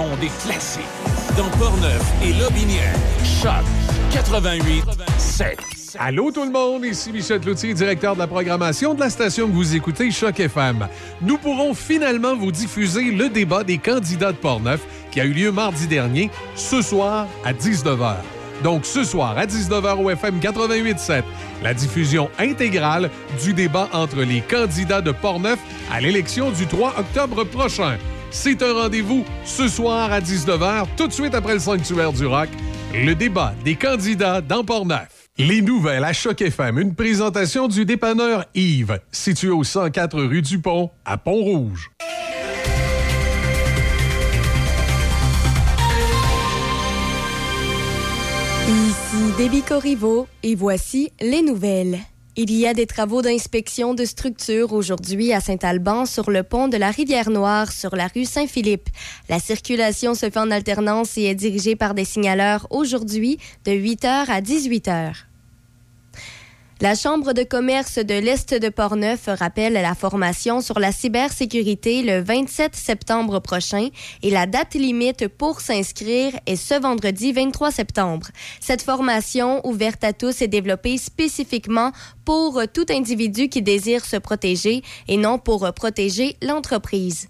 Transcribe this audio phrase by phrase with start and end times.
[0.00, 0.82] Le son des classiques.
[1.36, 2.94] Dans Portneuf et Lobinière.
[3.42, 3.64] Choc
[4.12, 4.84] 88
[5.18, 5.58] 7.
[5.98, 9.52] Allô tout le monde, ici Michel Cloutier, directeur de la programmation de la station que
[9.52, 10.86] vous écoutez, Choc FM.
[11.20, 15.52] Nous pourrons finalement vous diffuser le débat des candidats de Portneuf qui a eu lieu
[15.52, 18.16] mardi dernier, ce soir à 19h.
[18.62, 21.22] Donc ce soir à 19h au FM 88.7,
[21.62, 23.10] la diffusion intégrale
[23.42, 25.58] du débat entre les candidats de Portneuf
[25.92, 27.98] à l'élection du 3 octobre prochain.
[28.32, 32.48] C'est un rendez-vous ce soir à 19h, tout de suite après le sanctuaire du rock,
[32.94, 35.28] le débat des candidats dans Portneuf.
[35.36, 40.60] Les nouvelles à Choc FM, une présentation du dépanneur Yves, situé au 104 rue du
[40.60, 41.90] Pont, à Pont-Rouge.
[48.68, 51.98] Ici Déby Corriveau et voici les nouvelles.
[52.42, 56.78] Il y a des travaux d'inspection de structure aujourd'hui à Saint-Alban sur le pont de
[56.78, 58.88] la Rivière-Noire sur la rue Saint-Philippe.
[59.28, 63.36] La circulation se fait en alternance et est dirigée par des signaleurs aujourd'hui
[63.66, 65.29] de 8h à 18h.
[66.82, 72.22] La Chambre de commerce de l'Est de Portneuf rappelle la formation sur la cybersécurité le
[72.22, 73.90] 27 septembre prochain
[74.22, 78.28] et la date limite pour s'inscrire est ce vendredi 23 septembre.
[78.60, 81.92] Cette formation, ouverte à tous, est développée spécifiquement
[82.24, 87.28] pour tout individu qui désire se protéger et non pour protéger l'entreprise.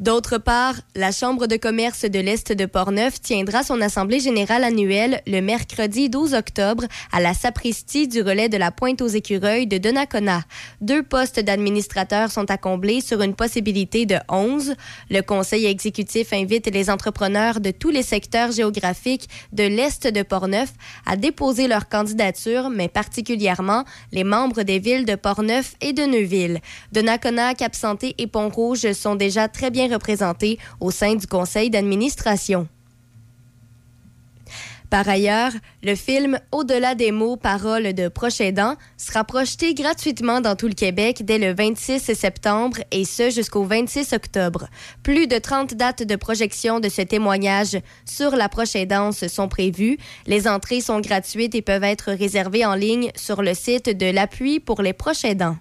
[0.00, 5.20] D'autre part, la Chambre de commerce de l'Est de Portneuf tiendra son assemblée générale annuelle
[5.26, 9.76] le mercredi 12 octobre à la sapristie du relais de la Pointe aux Écureuils de
[9.76, 10.40] Donnacona.
[10.80, 14.74] Deux postes d'administrateurs sont à combler sur une possibilité de 11.
[15.10, 20.72] Le conseil exécutif invite les entrepreneurs de tous les secteurs géographiques de l'Est de Portneuf
[21.04, 26.60] à déposer leur candidature, mais particulièrement les membres des villes de Portneuf et de Neuville.
[26.90, 32.68] Donnacona, Cap-Santé et Pont-Rouge sont déjà très bien représentés au sein du conseil d'administration.
[34.90, 35.52] Par ailleurs,
[35.84, 40.74] le film Au-delà des mots, paroles de proche aidant sera projeté gratuitement dans tout le
[40.74, 44.66] Québec dès le 26 septembre et ce jusqu'au 26 octobre.
[45.04, 49.96] Plus de 30 dates de projection de ce témoignage sur la proche aidance sont prévues.
[50.26, 54.58] Les entrées sont gratuites et peuvent être réservées en ligne sur le site de l'appui
[54.58, 55.56] pour les proches aidants.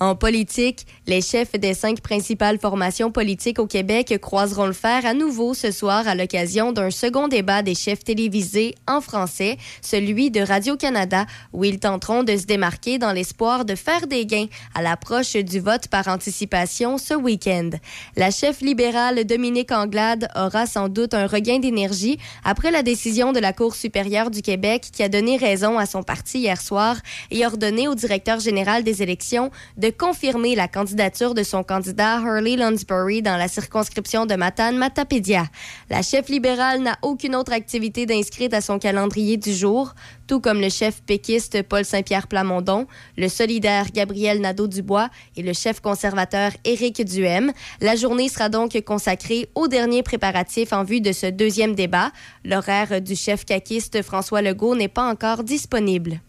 [0.00, 5.12] En politique, les chefs des cinq principales formations politiques au Québec croiseront le fer à
[5.12, 10.40] nouveau ce soir à l'occasion d'un second débat des chefs télévisés en français, celui de
[10.40, 15.32] Radio-Canada, où ils tenteront de se démarquer dans l'espoir de faire des gains à l'approche
[15.32, 17.70] du vote par anticipation ce week-end.
[18.14, 23.40] La chef libérale Dominique Anglade aura sans doute un regain d'énergie après la décision de
[23.40, 26.98] la Cour supérieure du Québec qui a donné raison à son parti hier soir
[27.32, 32.56] et ordonné au directeur général des élections de confirmer la candidature de son candidat Hurley
[32.56, 35.44] Lunsbury dans la circonscription de Matane-Matapédia.
[35.90, 39.94] La chef libérale n'a aucune autre activité d'inscrite à son calendrier du jour,
[40.26, 42.86] tout comme le chef péquiste Paul Saint-Pierre Plamondon,
[43.16, 47.52] le solidaire Gabriel Nadeau-Dubois et le chef conservateur Éric Duhem.
[47.80, 52.12] La journée sera donc consacrée aux derniers préparatifs en vue de ce deuxième débat.
[52.44, 56.20] L'horaire du chef caquiste François Legault n'est pas encore disponible.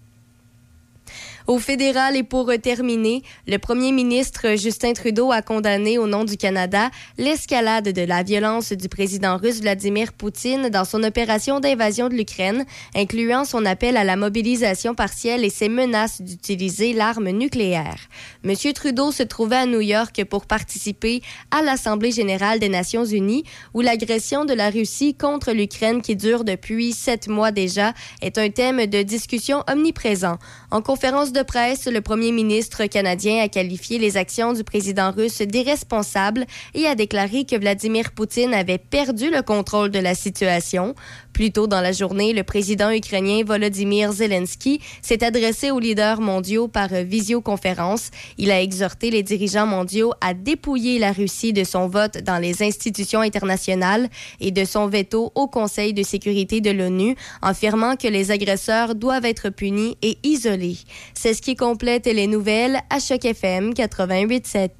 [1.49, 6.37] Au fédéral et pour terminer, le premier ministre Justin Trudeau a condamné au nom du
[6.37, 12.13] Canada l'escalade de la violence du président russe Vladimir Poutine dans son opération d'invasion de
[12.13, 12.65] l'Ukraine,
[12.95, 17.97] incluant son appel à la mobilisation partielle et ses menaces d'utiliser l'arme nucléaire.
[18.45, 18.53] M.
[18.75, 23.43] Trudeau se trouvait à New York pour participer à l'Assemblée générale des Nations unies,
[23.73, 28.51] où l'agression de la Russie contre l'Ukraine, qui dure depuis sept mois déjà, est un
[28.51, 30.37] thème de discussion omniprésent.
[30.71, 35.41] En conférence de presse, le premier ministre canadien a qualifié les actions du président russe
[35.41, 36.45] d'irresponsables
[36.75, 40.93] et a déclaré que Vladimir Poutine avait perdu le contrôle de la situation.
[41.39, 46.67] Plus tôt dans la journée, le président ukrainien Volodymyr Zelensky s'est adressé aux leaders mondiaux
[46.67, 48.11] par visioconférence.
[48.37, 52.61] Il a exhorté les dirigeants mondiaux à dépouiller la Russie de son vote dans les
[52.61, 54.09] institutions internationales
[54.41, 59.23] et de son veto au Conseil de sécurité de l'ONU, affirmant que les agresseurs doivent
[59.23, 60.79] être punis et isolés.
[61.13, 64.71] C'est ce qui complète les nouvelles à Choc FM 88.7.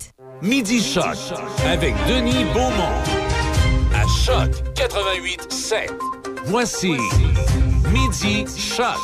[0.42, 1.16] Midi Choc
[1.66, 3.00] avec Denis Beaumont.
[3.96, 6.19] À Choc 88.7.
[6.46, 6.98] Voici
[7.92, 8.98] Midi Choc.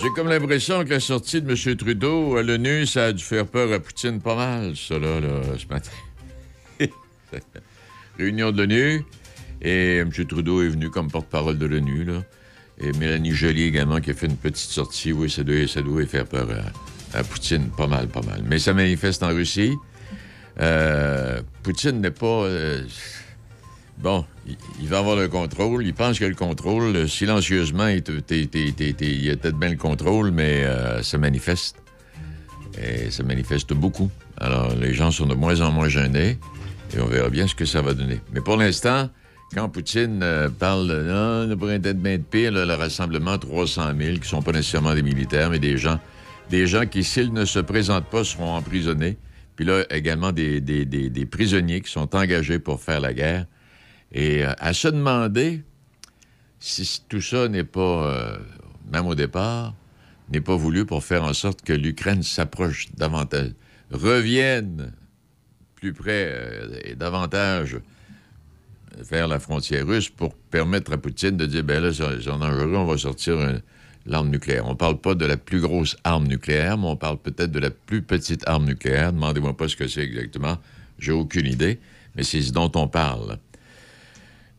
[0.00, 1.76] J'ai comme l'impression que la sortie de M.
[1.76, 5.40] Trudeau à l'ONU, ça a dû faire peur à Poutine pas mal, ça, là, là
[5.58, 5.90] ce matin.
[8.18, 9.04] Réunion de l'ONU,
[9.62, 10.10] et M.
[10.10, 12.22] Trudeau est venu comme porte-parole de l'ONU, là.
[12.80, 15.12] Et Mélanie Joly également qui a fait une petite sortie.
[15.12, 16.48] Oui, ça doit, ça faire peur
[17.12, 18.42] à Poutine, pas mal, pas mal.
[18.44, 19.74] Mais ça manifeste en Russie.
[20.60, 22.26] Euh, Poutine n'est pas...
[22.26, 22.82] euh,
[24.00, 24.24] bon,
[24.80, 25.84] il, va avoir le contrôle.
[25.84, 26.96] Il pense qu'il a le contrôle.
[26.96, 31.76] Euh, Silencieusement, il, a peut-être bien le contrôle, mais euh, ça manifeste.
[32.80, 34.10] Et ça manifeste beaucoup.
[34.36, 36.38] Alors, les gens sont de moins en moins gênés.
[36.96, 38.20] Et on verra bien ce que ça va donner.
[38.32, 39.10] Mais pour l'instant,
[39.54, 43.92] quand Poutine euh, parle de non, il pourrait être bien de pire, le rassemblement 300
[43.98, 45.98] 000, qui ne sont pas nécessairement des militaires, mais des gens,
[46.50, 49.18] des gens qui, s'ils ne se présentent pas, seront emprisonnés.
[49.56, 53.46] Puis là, également des prisonniers qui sont engagés pour faire la guerre.
[54.12, 55.62] Et euh, à se demander
[56.60, 58.38] si tout ça n'est pas, euh,
[58.90, 59.74] même au départ,
[60.30, 63.52] n'est pas voulu pour faire en sorte que l'Ukraine s'approche davantage,
[63.90, 64.92] revienne
[65.74, 67.78] plus près euh, et davantage
[68.96, 72.84] vers la frontière russe pour permettre à Poutine de dire, ben là, c'est dangereux, on
[72.84, 73.38] va sortir
[74.06, 74.66] l'arme nucléaire.
[74.66, 77.70] On parle pas de la plus grosse arme nucléaire, mais on parle peut-être de la
[77.70, 79.12] plus petite arme nucléaire.
[79.12, 80.58] Demandez-moi pas ce que c'est exactement.
[80.98, 81.78] J'ai aucune idée,
[82.16, 83.38] mais c'est ce dont on parle.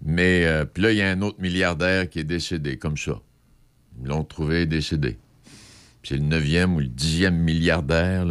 [0.04, 3.20] Mais euh, puis là, il y a un autre milliardaire qui est décédé, comme ça.
[4.02, 5.18] Ils l'ont trouvé décédé.
[6.04, 8.26] C'est le neuvième ou le dixième milliardaire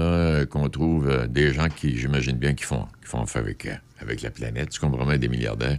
[0.49, 3.75] qu'on trouve euh, des gens qui, j'imagine bien, qui font, qui font affaire avec, euh,
[4.00, 4.70] avec la planète.
[4.70, 5.79] Tu comprends bien des milliardaires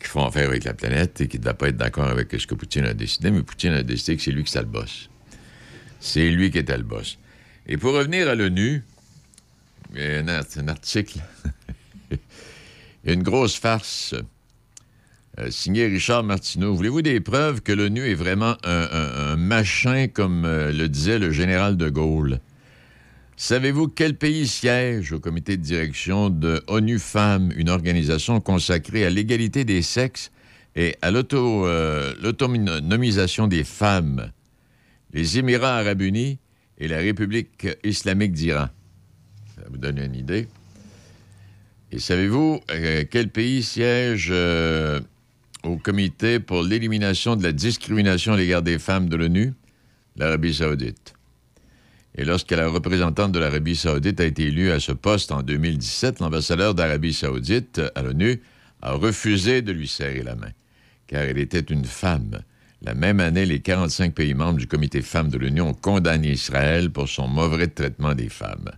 [0.00, 2.46] qui font affaire avec la planète et qui ne doivent pas être d'accord avec ce
[2.46, 5.08] que Poutine a décidé, mais Poutine a décidé que c'est lui qui était le boss.
[6.00, 7.18] C'est lui qui était le boss.
[7.66, 8.82] Et pour revenir à l'ONU,
[9.94, 11.18] il y a un, un article,
[12.10, 12.18] il
[13.04, 14.14] y a une grosse farce
[15.38, 16.74] euh, signé Richard Martineau.
[16.74, 21.76] Voulez-vous des preuves que l'ONU est vraiment un, machin, comme euh, le disait le général
[21.76, 22.40] de Gaulle?
[23.36, 29.10] Savez-vous quel pays siège au comité de direction de ONU Femmes, une organisation consacrée à
[29.10, 30.32] l'égalité des sexes
[30.74, 34.32] et à euh, l'autonomisation des femmes?
[35.12, 36.38] Les Émirats arabes unis
[36.76, 38.68] et la République islamique d'Iran.
[39.54, 40.48] Ça vous donne une idée.
[41.92, 42.60] Et savez-vous
[43.10, 44.32] quel pays siège
[45.64, 49.52] au comité pour l'élimination de la discrimination à l'égard des femmes de l'ONU?
[50.16, 51.14] L'Arabie saoudite.
[52.16, 56.20] Et lorsque la représentante de l'Arabie saoudite a été élue à ce poste en 2017,
[56.20, 58.40] l'ambassadeur d'Arabie saoudite à l'ONU
[58.82, 60.50] a refusé de lui serrer la main,
[61.06, 62.40] car elle était une femme.
[62.82, 66.90] La même année, les 45 pays membres du comité femmes de l'ONU ont condamné Israël
[66.90, 68.70] pour son mauvais traitement des femmes.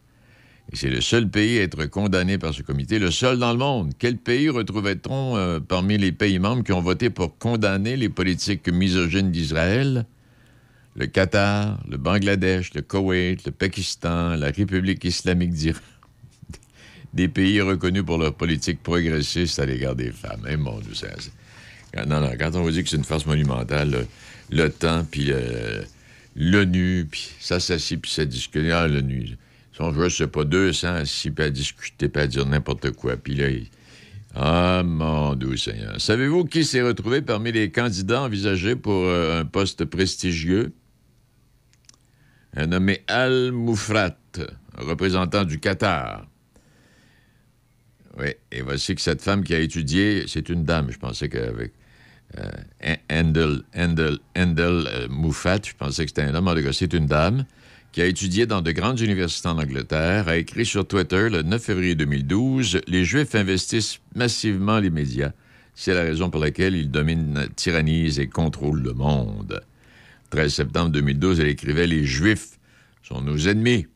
[0.72, 3.58] Et c'est le seul pays à être condamné par ce comité, le seul dans le
[3.58, 3.92] monde.
[3.98, 8.68] Quel pays retrouverait-on euh, parmi les pays membres qui ont voté pour condamner les politiques
[8.68, 10.06] misogynes d'Israël?
[10.96, 15.78] Le Qatar, le Bangladesh, le Koweït, le Pakistan, la République islamique d'Iran.
[17.12, 20.46] Des pays reconnus pour leur politique progressiste à l'égard des femmes.
[20.48, 20.92] Eh, mon Dieu,
[22.06, 24.06] non, non, quand on vous dit que c'est une farce monumentale, le,
[24.50, 25.30] le temps, puis
[26.34, 28.70] l'ONU, puis ça s'assit, puis ça discute.
[28.72, 29.36] Ah, l'ONU.
[29.72, 33.16] Ils sont, je sais pas, 200 assis, puis à discuter, puis à dire n'importe quoi.
[33.16, 33.70] Puis là, ils-
[34.34, 36.00] ah, mon doux Seigneur.
[36.00, 40.72] Savez-vous qui s'est retrouvé parmi les candidats envisagés pour euh, un poste prestigieux?
[42.54, 44.16] Un nommé Al Moufrat,
[44.76, 46.26] représentant du Qatar.
[48.18, 51.72] Oui, et voici que cette femme qui a étudié, c'est une dame, je pensais qu'avec
[52.38, 56.72] euh, Handel, Handel, Handel euh, Moufat, je pensais que c'était un homme, en tout cas,
[56.74, 57.46] c'est une dame
[57.92, 61.62] qui a étudié dans de grandes universités en Angleterre, a écrit sur Twitter le 9
[61.62, 65.32] février 2012 Les Juifs investissent massivement les médias.
[65.74, 69.62] C'est la raison pour laquelle ils dominent, tyrannisent et contrôlent le monde.
[70.30, 72.58] 13 septembre 2012, elle écrivait Les Juifs
[73.02, 73.86] sont nos ennemis.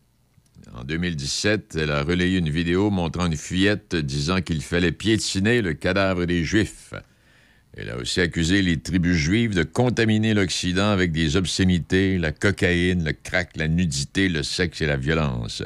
[0.74, 5.72] En 2017, elle a relayé une vidéo montrant une fillette disant qu'il fallait piétiner le
[5.72, 6.92] cadavre des Juifs.
[7.78, 13.04] Elle a aussi accusé les tribus juives de contaminer l'Occident avec des obscénités, la cocaïne,
[13.04, 15.62] le crack, la nudité, le sexe et la violence.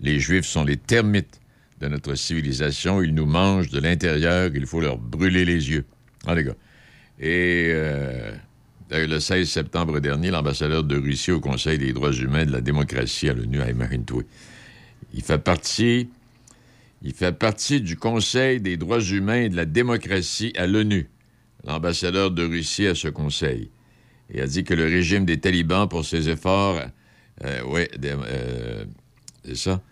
[0.00, 1.40] Les Juifs sont les termites
[1.80, 3.02] de notre civilisation.
[3.02, 4.50] Ils nous mangent de l'intérieur.
[4.52, 5.84] Il faut leur brûler les yeux.
[6.26, 6.56] Ah, les gars.
[7.20, 8.32] Et euh,
[8.90, 13.28] le 16 septembre dernier, l'ambassadeur de Russie au Conseil des droits humains de la démocratie
[13.28, 14.24] à l'ONU, imagine-toi,
[15.14, 16.08] il fait partie...
[17.06, 21.06] Il fait partie du Conseil des droits humains et de la démocratie à l'ONU
[21.66, 23.70] l'ambassadeur de Russie à ce conseil
[24.30, 26.80] et a dit que le régime des talibans, pour ses efforts,
[27.44, 28.84] euh, oui, euh,
[29.44, 29.82] c'est ça,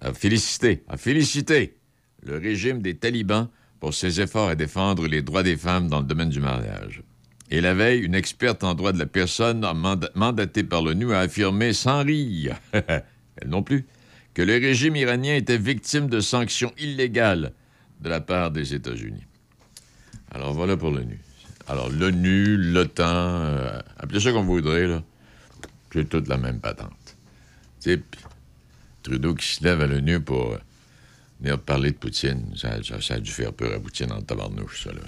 [0.00, 1.74] a félicité, a félicité
[2.22, 3.48] le régime des talibans
[3.80, 7.02] pour ses efforts à défendre les droits des femmes dans le domaine du mariage.
[7.50, 11.20] Et la veille, une experte en droit de la personne manda- mandatée par l'ONU a
[11.20, 13.04] affirmé sans rire, elle
[13.46, 13.86] non plus,
[14.34, 17.52] que le régime iranien était victime de sanctions illégales
[18.00, 19.24] de la part des États-Unis.
[20.32, 21.18] Alors voilà pour l'ONU.
[21.68, 25.02] Alors l'ONU, l'OTAN, euh, appelez ça comme vous voudrez, là.
[25.92, 27.16] C'est toute la même patente.
[27.82, 28.00] P-
[29.02, 30.58] Trudeau qui se lève à l'ONU pour euh,
[31.40, 32.52] venir parler de Poutine.
[32.56, 35.00] Ça, a dû faire peur à Poutine en tabarnouche, ça, là.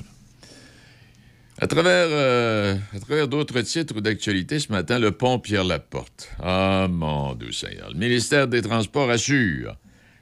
[1.61, 6.31] À travers, euh, travers d'autres titres d'actualité ce matin, le pont Pierre-Laporte.
[6.39, 7.91] Ah, mon doux Seigneur.
[7.93, 9.77] Le ministère des Transports assure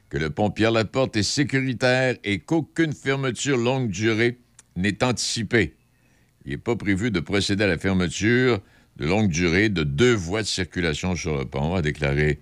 [0.09, 4.39] que le pont Pierre-Laporte est sécuritaire et qu'aucune fermeture longue durée
[4.77, 5.73] n'est anticipée.
[6.45, 8.61] Il n'est pas prévu de procéder à la fermeture
[8.97, 12.39] de longue durée de deux voies de circulation sur le pont, a déclaré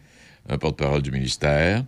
[0.48, 1.84] un porte-parole du ministère.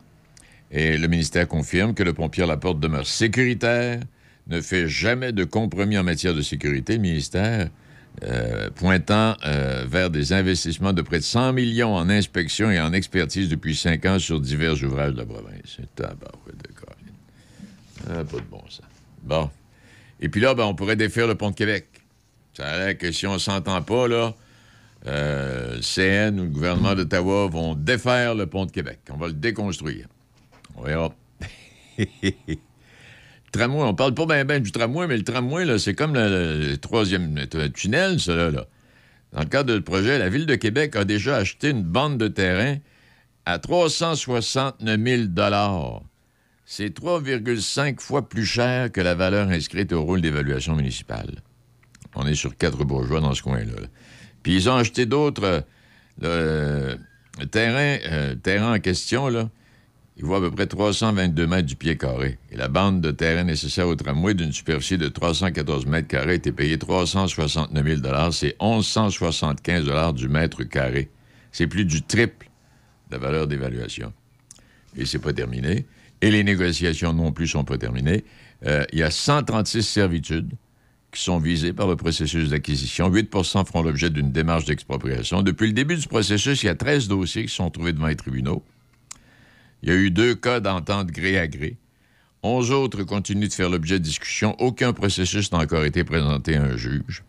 [0.71, 4.01] Et le ministère confirme que le pont Pierre-Laporte demeure sécuritaire,
[4.47, 6.97] ne fait jamais de compromis en matière de sécurité.
[6.97, 7.69] Ministère
[8.23, 12.91] euh, pointant euh, vers des investissements de près de 100 millions en inspection et en
[12.91, 15.77] expertise depuis cinq ans sur divers ouvrages de la province.
[15.77, 16.07] C'est de.
[18.09, 18.81] Ah, pas de bon sens.
[19.23, 19.49] Bon.
[20.19, 21.87] Et puis là, ben, on pourrait défaire le pont de Québec.
[22.53, 24.33] Ça a l'air que si on s'entend pas, là,
[25.05, 28.99] euh, CN ou le gouvernement d'Ottawa vont défaire le pont de Québec.
[29.11, 30.07] On va le déconstruire.
[30.75, 30.83] On
[33.51, 38.17] tramway, on parle pas bien du tramway, mais le tramway, c'est comme le, troisième tunnel,
[38.27, 38.67] là, là.
[39.33, 42.27] Dans le cadre du projet, la Ville de Québec a déjà acheté une bande de
[42.27, 42.77] terrain
[43.45, 45.23] à 369 000
[46.69, 51.41] C'est 3,5 fois plus cher que la valeur inscrite au rôle d'évaluation municipale.
[52.13, 53.71] On est sur quatre bourgeois dans ce coin-là.
[53.79, 53.87] là.
[54.43, 55.63] Puis ils ont acheté d'autres.
[56.23, 56.97] euh,
[57.39, 59.49] le euh, en question, là,
[60.17, 62.37] il vaut à peu près 322 mètres du pied carré.
[62.51, 66.51] Et la bande de terrain nécessaire au tramway d'une superficie de 314 mètres carrés été
[66.51, 71.09] payée 369 000 C'est 1175 du mètre carré.
[71.53, 72.49] C'est plus du triple
[73.09, 74.11] de la valeur d'évaluation.
[74.97, 75.85] Et c'est pas terminé.
[76.21, 78.23] Et les négociations non plus sont pas terminées.
[78.65, 80.51] Euh, il y a 136 servitudes
[81.11, 83.09] qui sont visées par le processus d'acquisition.
[83.09, 85.41] 8% feront l'objet d'une démarche d'expropriation.
[85.41, 88.15] Depuis le début du processus, il y a 13 dossiers qui sont trouvés devant les
[88.15, 88.63] tribunaux.
[89.83, 91.77] Il y a eu deux cas d'entente gré à gré.
[92.43, 94.55] Onze autres continuent de faire l'objet de discussion.
[94.59, 97.23] Aucun processus n'a encore été présenté à un juge.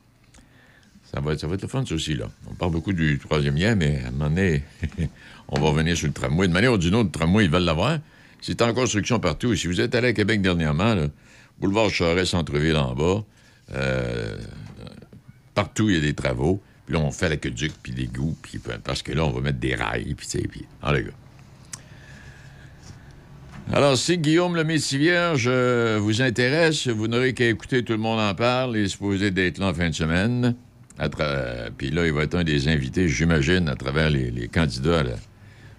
[1.13, 2.29] Ça va, être, ça va être le fun, aussi, là.
[2.51, 4.63] On parle beaucoup du troisième lien, mais à un moment donné,
[5.49, 6.49] on va revenir sur le tramway.
[6.49, 7.99] De manière ou d'une autre, le tramway, ils veulent l'avoir.
[8.41, 9.55] C'est en construction partout.
[9.55, 10.95] Si vous êtes allé à Québec dernièrement,
[11.59, 13.25] boulevard Charest, centre-ville en bas,
[13.75, 14.37] euh,
[15.55, 16.63] partout, il y a des travaux.
[16.87, 19.75] Puis là, on fait l'aqueduc, puis l'égout, puis parce que là, on va mettre des
[19.75, 20.65] rails, puis tu sais, puis...
[20.83, 21.11] Ah, les gars?
[23.71, 28.19] Alors, si Guillaume le Métis-Vierge euh, vous intéresse, vous n'aurez qu'à écouter Tout le monde
[28.19, 28.79] en parle.
[28.79, 30.55] Il est supposé d'être là en fin de semaine.
[31.01, 35.05] Euh, Puis là, il va être un des invités, j'imagine, à travers les, candidats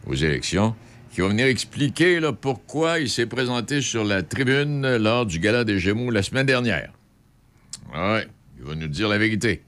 [0.05, 0.75] aux élections,
[1.19, 5.65] qui va venir expliquer là, pourquoi il s'est présenté sur la tribune lors du Gala
[5.65, 6.93] des Gémeaux la semaine dernière.
[7.93, 8.25] Ouais,
[8.57, 9.61] il va nous dire la vérité.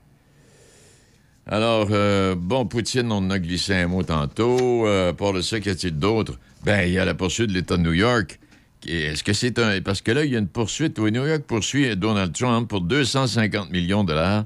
[1.45, 4.87] Alors, euh, bon, Poutine, on a glissé un mot tantôt.
[4.87, 6.39] Euh, par de ça, qu'y a-t-il d'autre?
[6.63, 8.39] Ben, il y a la poursuite de l'État de New York.
[8.87, 9.81] Est-ce que c'est un.
[9.81, 10.99] Parce que là, il y a une poursuite.
[10.99, 14.45] Oui, New York poursuit Donald Trump pour 250 millions de dollars.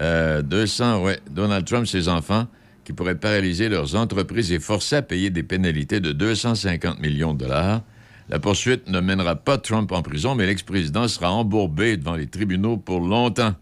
[0.00, 1.20] Euh, 200, ouais.
[1.30, 2.48] Donald Trump, ses enfants,
[2.84, 7.40] qui pourraient paralyser leurs entreprises et forcer à payer des pénalités de 250 millions de
[7.44, 7.82] dollars.
[8.28, 12.76] La poursuite ne mènera pas Trump en prison, mais l'ex-président sera embourbé devant les tribunaux
[12.76, 13.54] pour longtemps.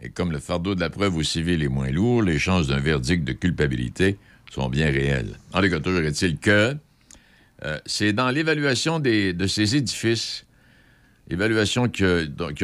[0.00, 2.80] Et comme le fardeau de la preuve au civil est moins lourd, les chances d'un
[2.80, 4.18] verdict de culpabilité
[4.50, 5.38] sont bien réelles.
[5.52, 6.76] En tout cas, toujours est-il que
[7.64, 10.44] euh, c'est dans l'évaluation de ces édifices,
[11.30, 12.04] évaluations qui,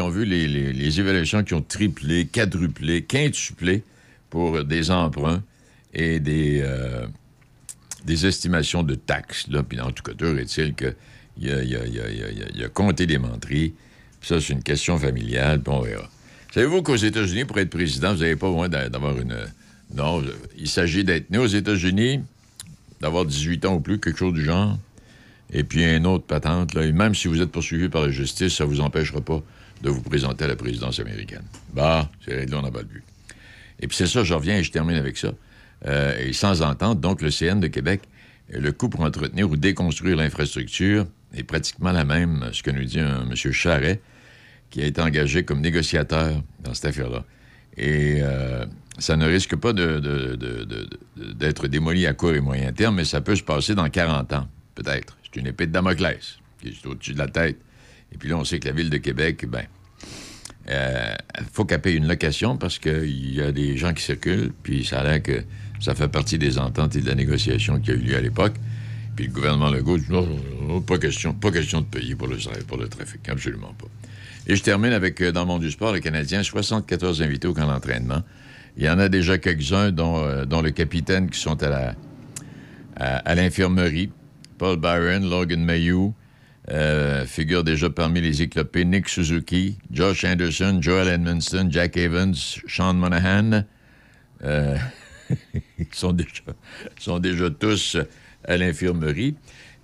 [0.01, 3.85] ont vu les- les évaluations qui ont triplé, quadruplé, quintuplé
[4.31, 5.43] pour des emprunts
[5.95, 7.07] et des, euh,
[8.05, 9.49] des estimations de taxes.
[9.49, 9.63] Là.
[9.63, 10.95] Puis en tout cas, est-il qu'il
[11.39, 13.75] y a, compté des menteries.
[14.21, 16.09] Puis ça, c'est une question familiale, puis on verra.
[16.53, 19.37] Savez-vous qu'aux États-Unis, pour être président, vous n'avez pas besoin d'a- d'avoir une...
[19.95, 20.23] Non,
[20.57, 22.21] il s'agit d'être né aux États-Unis,
[23.01, 24.77] d'avoir 18 ans ou plus, quelque chose du genre.
[25.53, 28.65] Et puis une autre patente, et même si vous êtes poursuivi par la justice, ça
[28.65, 29.43] ne vous empêchera pas
[29.83, 31.45] de vous présenter à la présidence américaine.
[31.73, 33.05] Bah, c'est réglé, on n'a pas le but.
[33.81, 35.33] Et puis c'est ça, je reviens et je termine avec ça.
[35.87, 38.03] Euh, et sans entente, donc le CN de Québec,
[38.53, 42.85] euh, le coût pour entretenir ou déconstruire l'infrastructure est pratiquement la même, ce que nous
[42.85, 43.35] dit un M.
[43.35, 44.01] Charret,
[44.71, 47.25] qui a été engagé comme négociateur dans cette affaire-là.
[47.77, 48.67] Et euh,
[48.99, 53.43] ça ne risque pas d'être démoli à court et moyen terme, mais ça peut se
[53.43, 55.17] passer dans 40 ans, peut-être.
[55.23, 57.59] C'est une épée de Damoclès qui est au-dessus de la tête.
[58.13, 59.65] Et puis là, on sait que la Ville de Québec, ben,
[60.71, 61.15] euh,
[61.53, 65.01] faut qu'elle paye une location parce qu'il y a des gens qui circulent, puis ça
[65.01, 65.45] a l'air que
[65.81, 68.55] ça fait partie des ententes et de la négociation qui a eu lieu à l'époque.
[69.17, 70.29] Puis le gouvernement Legault dit non,
[70.67, 72.37] non, pas question, pas question de payer pour le,
[72.89, 73.89] trafic, absolument pas.
[74.47, 77.53] Et je termine avec, euh, dans le monde du sport, le Canadien, 74 invités au
[77.53, 78.23] camp d'entraînement.
[78.77, 81.95] Il y en a déjà quelques-uns, dont, euh, le capitaine, qui sont à
[82.99, 84.11] à, l'infirmerie
[84.59, 86.13] Paul Byron, Logan Mayhew,
[86.71, 92.35] euh, figure déjà parmi les éclopés Nick Suzuki, Josh Anderson, Joel Edmondson, Jack Evans,
[92.67, 93.63] Sean Monahan.
[94.45, 94.77] Euh,
[95.79, 96.43] ils sont déjà,
[96.99, 97.97] sont déjà tous
[98.45, 99.35] à l'infirmerie.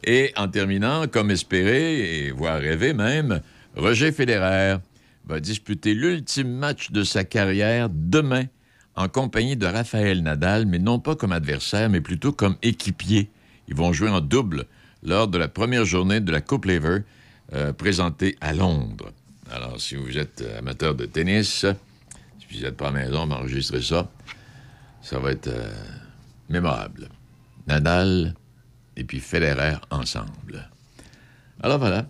[0.05, 3.41] Et en terminant, comme espéré, et voire rêvé même,
[3.77, 4.77] Roger Federer
[5.27, 8.45] va disputer l'ultime match de sa carrière demain
[8.97, 13.31] en compagnie de Raphaël Nadal, mais non pas comme adversaire, mais plutôt comme équipier.
[13.67, 14.67] Ils vont jouer en double
[15.03, 17.01] lors de la première journée de la Coupe Lever
[17.55, 19.13] euh, présentée à Londres.
[19.51, 21.67] Alors, si vous êtes amateur de tennis,
[22.39, 24.11] si vous n'êtes pas à la maison, enregistrez ça.
[25.05, 25.71] Ça va être euh,
[26.49, 27.09] mémorable.
[27.69, 28.35] Nadal
[28.97, 30.69] et puis Federer ensemble.
[31.63, 32.07] Alors voilà.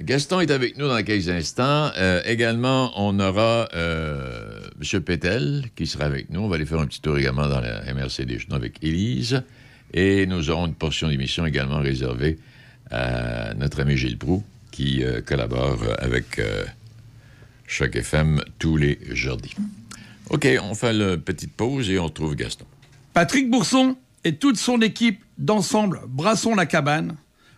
[0.00, 1.92] Gaston est avec nous dans quelques instants.
[2.24, 5.00] également, on aura M.
[5.02, 6.40] Pétel qui sera avec nous.
[6.40, 9.44] On va aller faire un petit tour également dans la MRC des Genoux avec Élise.
[9.92, 12.38] Et nous aurons une portion d'émission également réservée
[12.90, 16.64] à notre ami Gilles Proux, qui euh, collabore avec euh,
[17.66, 19.54] Choc FM tous les jeudis.
[20.30, 22.64] OK, on fait une petite pause et on retrouve Gaston.
[23.12, 27.16] Patrick Bourson et toute son équipe d'ensemble Brassons la cabane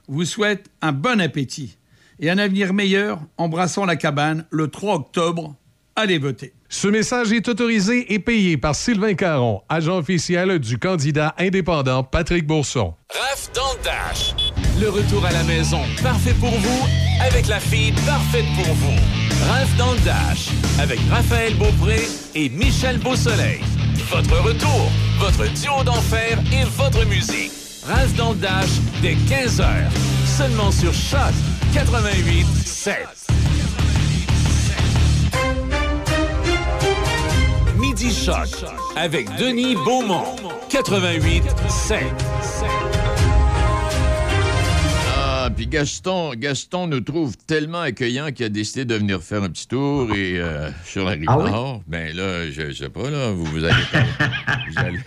[0.08, 1.76] vous souhaitent un bon appétit
[2.20, 5.54] et un avenir meilleur en brassant la cabane le 3 octobre.
[5.94, 6.52] Allez voter.
[6.68, 12.46] Ce message est autorisé et payé par Sylvain Caron, agent officiel du candidat indépendant Patrick
[12.46, 12.94] Bourson.
[13.10, 14.34] Raf dans le Dash.
[14.80, 16.86] Le retour à la maison, parfait pour vous,
[17.20, 19.25] avec la fille parfaite pour vous.
[19.44, 20.48] Raf dans le Dash,
[20.80, 23.60] avec Raphaël Beaupré et Michel Beausoleil.
[24.10, 27.52] Votre retour, votre duo d'enfer et votre musique.
[27.86, 28.70] Ralph dans le Dash,
[29.00, 29.66] dès 15h,
[30.26, 31.32] seulement sur Choc
[31.72, 33.06] 88 7.
[37.76, 38.48] Midi Choc
[38.96, 40.36] avec Denis Beaumont,
[40.68, 41.98] 88 7.
[45.66, 49.66] Puis Gaston, Gaston nous trouve tellement accueillant qu'il a décidé de venir faire un petit
[49.66, 51.80] tour et euh, sur la rive Ah oui?
[51.88, 53.74] Ben là, je, je sais pas, là, vous, vous allez...
[54.70, 54.98] vous allez...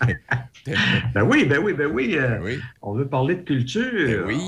[1.14, 2.14] Ben oui, ben oui, ben oui.
[2.14, 2.58] euh, oui.
[2.82, 3.90] On veut parler de culture.
[3.90, 4.38] Ben oui.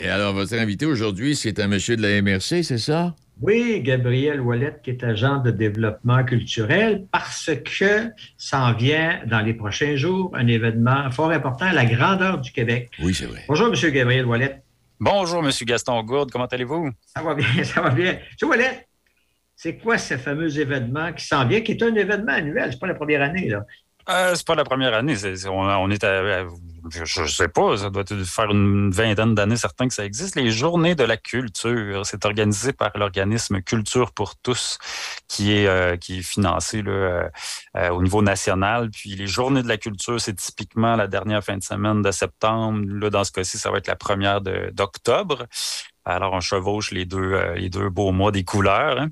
[0.00, 3.14] Et alors, votre invité aujourd'hui, c'est un monsieur de la MRC, c'est ça?
[3.40, 9.54] Oui, Gabriel Ouellette, qui est agent de développement culturel, parce que s'en vient dans les
[9.54, 12.90] prochains jours un événement fort important à la grandeur du Québec.
[13.00, 13.44] Oui, c'est vrai.
[13.46, 14.63] Bonjour, Monsieur Gabriel Ouellette.
[15.00, 16.90] Bonjour, Monsieur Gaston Gourde, comment allez-vous?
[17.14, 18.18] Ça va bien, ça va bien.
[18.32, 18.88] Monsieur Ouellette,
[19.56, 22.70] c'est quoi ce fameux événement qui s'en vient, qui est un événement annuel?
[22.72, 23.64] C'est pas la première année, là.
[24.08, 25.16] Euh, c'est pas la première année.
[25.16, 26.46] c'est- c'est- on, on est à, à-
[26.90, 30.36] je, je sais pas, ça doit faire une vingtaine d'années certain que ça existe.
[30.36, 34.78] Les Journées de la culture, c'est organisé par l'organisme Culture pour tous,
[35.28, 37.28] qui est euh, qui est financé là, euh,
[37.76, 38.90] euh, au niveau national.
[38.90, 42.84] Puis les Journées de la culture, c'est typiquement la dernière fin de semaine de septembre.
[42.86, 45.46] Là, dans ce cas-ci, ça va être la première d'octobre.
[46.04, 49.00] Alors, on chevauche les deux euh, les deux beaux mois des couleurs.
[49.00, 49.08] hein.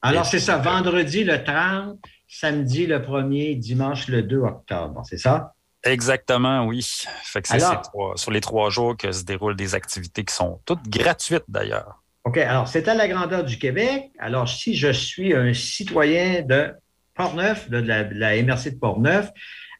[0.00, 5.54] Alors, c'est ça, vendredi le 30, samedi le 1er, dimanche le 2 octobre, c'est ça?
[5.84, 6.86] Exactement, oui.
[7.24, 10.24] Fait que c'est Alors- ces trois- sur les trois jours que se déroulent des activités
[10.24, 12.02] qui sont toutes gratuites d'ailleurs.
[12.24, 14.10] OK, alors c'est à la grandeur du Québec.
[14.18, 16.70] Alors, si je suis un citoyen de
[17.14, 19.28] Portneuf, de la, de la MRC de Portneuf,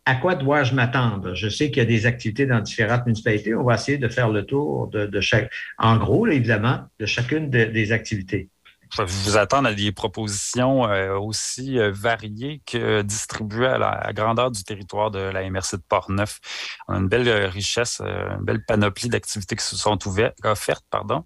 [0.04, 1.34] à quoi dois-je m'attendre?
[1.36, 3.54] Je sais qu'il y a des activités dans différentes municipalités.
[3.54, 7.06] On va essayer de faire le tour de, de chaque, en gros, là, évidemment, de
[7.06, 8.48] chacune de- des activités.
[8.92, 14.12] Je vais vous attendre à des propositions euh, aussi euh, variées que distribuées à la
[14.12, 16.40] grandeur du territoire de la MRC de Portneuf.
[16.88, 20.84] On a une belle euh, richesse, une belle panoplie d'activités qui se sont ouvertes, offertes.
[20.90, 21.24] Pardon.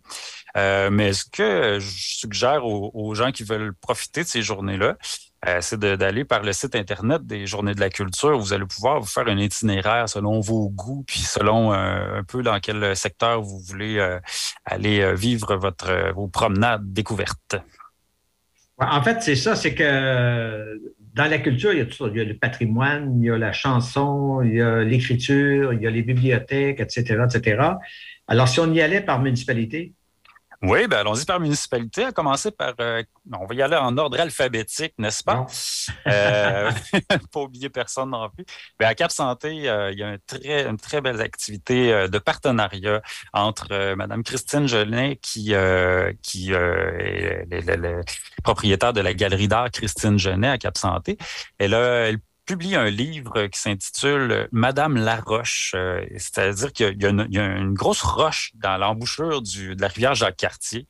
[0.56, 4.96] Euh, mais ce que je suggère aux gens qui veulent profiter de ces journées-là,
[5.46, 8.38] euh, c'est d'aller par le site Internet des Journées de la culture.
[8.38, 12.42] Vous allez pouvoir vous faire un itinéraire selon vos goûts, puis selon euh, un peu
[12.42, 14.18] dans quel secteur vous voulez euh,
[14.64, 17.56] aller vivre votre, vos promenades découvertes.
[18.78, 20.80] En fait, c'est ça, c'est que
[21.14, 22.04] dans la culture, il y a tout ça.
[22.10, 25.80] Il y a le patrimoine, il y a la chanson, il y a l'écriture, il
[25.80, 27.70] y a les bibliothèques, etc., etc.
[28.28, 29.94] Alors, si on y allait par municipalité,
[30.62, 32.72] Oui, ben allons-y par municipalité, à commencer par...
[32.80, 35.46] euh, on va y aller en ordre alphabétique, n'est-ce pas?
[36.06, 36.70] Euh,
[37.32, 38.44] pas oublier personne non plus.
[38.78, 42.08] Ben, à Cap Santé, euh, il y a un très, une très belle activité euh,
[42.08, 45.52] de partenariat entre Madame Christine Genet, qui,
[46.22, 48.00] qui est le, le- le
[48.42, 51.18] propriétaire de la galerie d'art Christine Genet à Cap Santé.
[51.58, 55.74] Elle a, elle publie un livre qui s'intitule Madame Laroche.
[56.16, 57.06] C'est-à-dire qu'il y,
[57.38, 60.86] a une grosse roche dans l'embouchure de la rivière Jacques-Cartier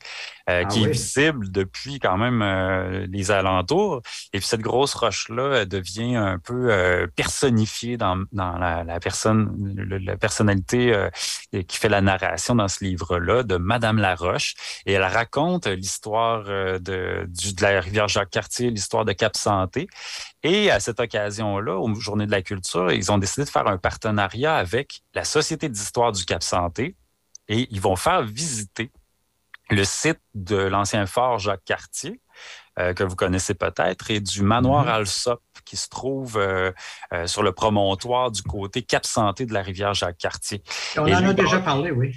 [0.48, 4.02] ah qui est visible depuis quand même les alentours.
[4.32, 11.08] Et puis cette grosse roche-là devient un peu personnifiée dans, la, personne, la personnalité
[11.66, 14.54] qui fait la narration dans ce livre-là de Madame Laroche.
[14.84, 16.78] Et elle raconte l'histoire de,
[17.26, 19.88] de la rivière Jacques-Cartier, l'histoire de Cap-Santé.
[20.42, 21.00] Et à cette
[21.54, 25.24] occasion-là, aux Journées de la culture, ils ont décidé de faire un partenariat avec la
[25.24, 26.96] Société d'histoire du Cap-Santé
[27.48, 28.90] et ils vont faire visiter
[29.70, 32.20] le site de l'ancien fort Jacques-Cartier,
[32.78, 34.90] euh, que vous connaissez peut-être, et du manoir mm-hmm.
[34.90, 36.70] Alsop, qui se trouve euh,
[37.12, 40.62] euh, sur le promontoire du côté Cap-Santé de la rivière Jacques-Cartier.
[40.96, 42.14] On en a déjà parlé, oui.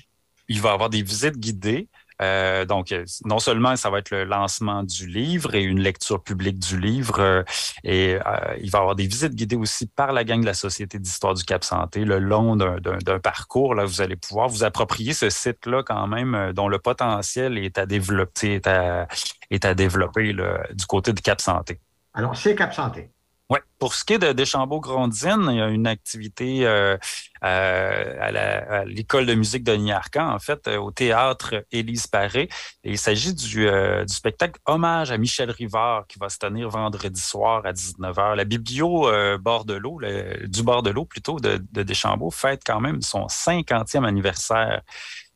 [0.47, 1.87] Il va y avoir des visites guidées.
[2.21, 6.21] Euh, donc, euh, non seulement ça va être le lancement du livre et une lecture
[6.21, 7.43] publique du livre, euh,
[7.83, 8.17] et
[8.61, 11.33] il va y avoir des visites guidées aussi par la gang de la Société d'histoire
[11.33, 13.75] du Cap Santé le long d'un parcours.
[13.75, 17.85] Là, vous allez pouvoir vous approprier ce site-là quand même, dont le potentiel est à
[17.85, 19.07] développer, est à,
[19.49, 21.79] est à développer du côté du Cap Santé.
[22.13, 23.11] Alors, c'est Cap Santé.
[23.49, 23.57] Oui.
[23.79, 26.97] Pour ce qui est de Deschambault-Grondines, il y a une activité euh,
[27.43, 32.49] euh, à l'école de musique de Niarcan, en fait, euh, au théâtre Élise Paré.
[32.83, 33.67] Et il s'agit du,
[34.05, 38.35] spectacle Hommage à Michel Rivard qui va se tenir vendredi soir à 19h.
[38.35, 39.09] La biblio
[39.39, 44.81] bord du bord de l'eau plutôt, de, de Deschambault, fête quand même son 50e anniversaire.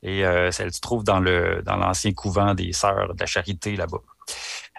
[0.03, 4.01] Et elle se trouve dans l'ancien couvent des Sœurs de la Charité là-bas.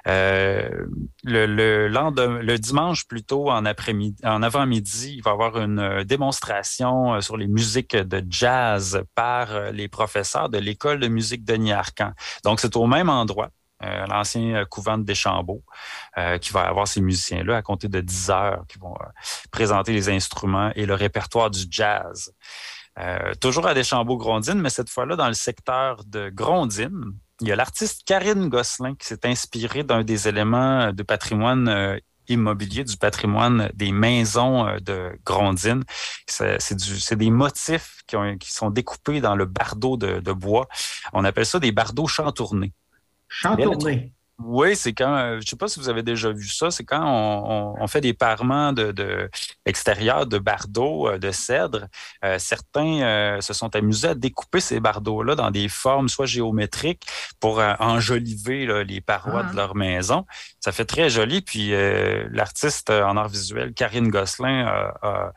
[0.07, 0.87] Euh,
[1.23, 7.21] le, dimanche plutôt en après-midi, en avant-midi, il va y avoir une euh, démonstration euh,
[7.21, 12.13] sur les musiques de jazz par les professeurs de l'école de musique de Niarcan.
[12.45, 13.51] Donc c'est au même endroit.
[14.09, 15.63] l'ancien couvent de Deschambault,
[16.41, 18.95] qui va avoir ces musiciens-là à compter de 10 heures, qui vont
[19.51, 22.33] présenter les instruments et le répertoire du jazz.
[23.41, 28.03] toujours à Deschambault-Grondines, mais cette fois-là dans le secteur de Grondines, il y a l'artiste
[28.05, 33.93] Karine Gosselin qui s'est inspirée d'un des éléments de patrimoine euh, immobilier, du patrimoine des
[33.93, 35.85] maisons euh, de Grondines.
[36.27, 40.69] C'est des motifs qui, sont découpés dans le bardeau de, bois.
[41.13, 42.73] On appelle ça des bardeaux chantournés.
[43.29, 44.13] Chantournés.
[44.47, 47.03] Oui, c'est quand, euh, je sais pas si vous avez déjà vu ça, c'est quand
[47.81, 49.31] on, fait des parements de, de
[49.65, 51.87] extérieurs de bardeaux, euh, de cèdre.
[52.25, 57.07] Euh, certains se sont amusés à découper ces bardeaux-là dans des formes soit géométriques
[57.41, 59.57] pour enjoliver les parois de ah.
[59.57, 60.27] leur maison.
[60.61, 61.41] Ça fait très joli.
[61.41, 61.73] Puis
[62.31, 65.33] l'artiste en art visuel, Karine Gosselin, a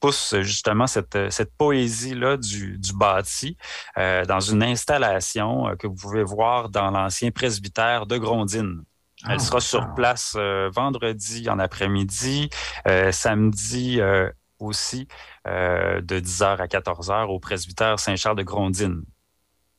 [0.00, 3.56] pousse justement cette, cette poésie-là du, du bâti
[3.96, 8.84] euh, dans une installation euh, que vous pouvez voir dans l'ancien presbytère de Grondines.
[9.24, 12.50] Elle ah, sera sur place euh, vendredi en après-midi,
[13.10, 14.00] samedi
[14.60, 15.08] aussi,
[15.44, 19.02] de 10h à 14h au presbytère Saint-Charles de Grondines.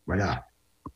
[0.05, 0.45] Voilà.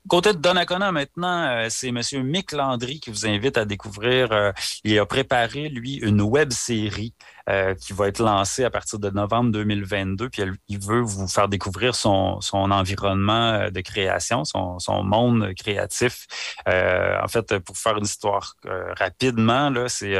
[0.09, 2.01] Côté de Donnacona maintenant, c'est M.
[2.23, 4.53] Mick Landry qui vous invite à découvrir.
[4.83, 7.13] il a préparé, lui, une web série
[7.49, 10.29] euh, qui va être lancé à partir de novembre 2022.
[10.29, 15.53] Puis il veut vous faire découvrir son, son environnement euh, de création, son, son monde
[15.57, 16.25] créatif.
[16.69, 20.13] Euh, en fait, pour faire une histoire euh, rapidement, là, c'est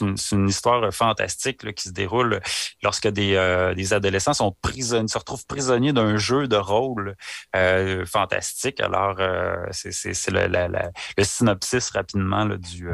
[0.00, 2.40] une, une, histoire fantastique là, qui se déroule
[2.82, 7.14] lorsque des, des adolescents sont prisonniers, se retrouvent prisonniers d'un jeu de rôle
[8.06, 8.80] fantastique.
[8.80, 9.16] Alors,
[9.70, 10.68] c'est le,
[11.16, 12.88] le synopsis rapidement là, du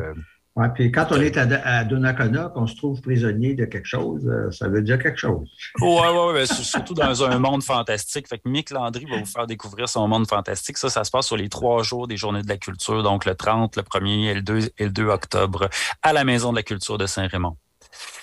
[0.56, 4.50] Ouais, puis quand on est à, Donnacona, qu'on se trouve prisonnier de quelque chose, euh,
[4.50, 5.48] ça veut dire quelque chose.
[5.80, 8.28] Oui, oui, ouais, surtout dans un monde fantastique.
[8.28, 10.76] Fait que Mick Landry va vous faire découvrir son monde fantastique.
[10.76, 13.36] Ça, ça se passe sur les trois jours des Journées de la culture, donc le
[13.36, 15.70] 30, le 1er et le 2, et le 2 octobre,
[16.02, 17.56] à la Maison de la culture de Saint-Raymond.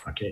[0.07, 0.23] OK.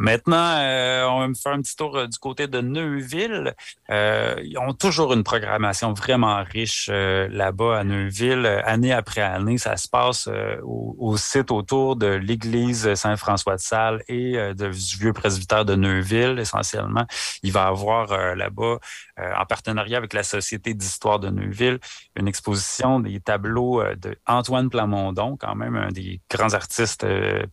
[0.00, 3.56] Maintenant, euh, on va me faire un petit tour euh, du côté de Neuville.
[3.90, 8.46] Euh, ils ont toujours une programmation vraiment riche là-bas à Neuville.
[8.64, 10.28] Année après année, ça se passe
[10.62, 17.04] au, site autour de l'église Saint-François de Sales et du vieux presbytère de Neuville, essentiellement.
[17.42, 18.78] Il va y avoir là-bas,
[19.18, 21.80] en partenariat avec la Société d'histoire de Neuville,
[22.14, 27.06] une exposition des tableaux de Antoine Plamondon, quand même un des grands artistes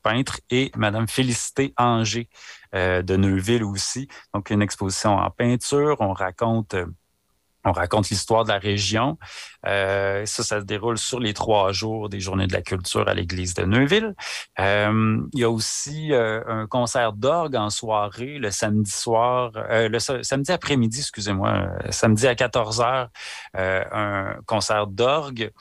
[0.03, 2.29] peintres, et Madame Félicité Anger
[2.73, 4.07] euh, de Neuville aussi.
[4.33, 5.97] Donc, une exposition en peinture.
[5.99, 6.85] On raconte euh,
[8.09, 9.17] l'histoire de la région.
[9.65, 13.13] Euh, ça, ça se déroule sur les trois jours des Journées de la culture à
[13.13, 14.13] l'église de Neuville.
[14.57, 20.99] il y a aussi un concert d'orgue en soirée le samedi soir, le samedi après-midi,
[20.99, 23.09] excusez-moi, samedi à 14 h
[23.55, 25.51] un concert d'orgue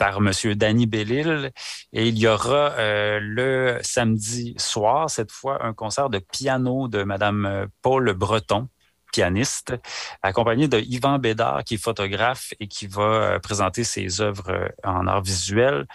[0.00, 0.32] par M.
[0.54, 1.52] Danny Bellil.
[1.92, 2.72] Et il y aura
[3.20, 8.68] le samedi soir, cette fois, un concert de piano de Mme Paul Breton
[9.12, 9.74] pianiste,
[10.22, 15.22] accompagné de Yvan Bédard, qui est photographe et qui va présenter ses œuvres en art
[15.22, 15.86] visuel.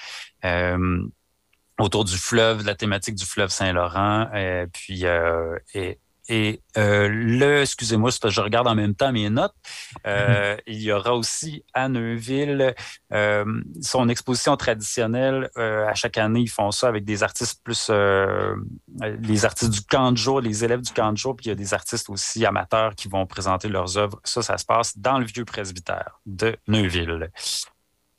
[1.80, 4.30] autour du fleuve, la thématique du fleuve Saint-Laurent,
[4.72, 5.06] puis
[5.74, 9.54] et et euh, le, excusez-moi, je regarde en même temps mes notes,
[10.08, 12.74] euh, il y aura aussi à Neuville
[13.14, 13.46] euh,
[13.82, 15.50] son exposition traditionnelle.
[15.56, 17.92] à chaque année, ils font ça avec des artistes plus
[19.20, 19.82] les artistes du
[20.18, 23.26] jour, les élèves du jour, puis il y a des artistes aussi amateurs qui vont
[23.26, 24.20] présenter leurs œuvres.
[24.24, 27.30] Ça, ça se passe dans le vieux presbytère de Neuville.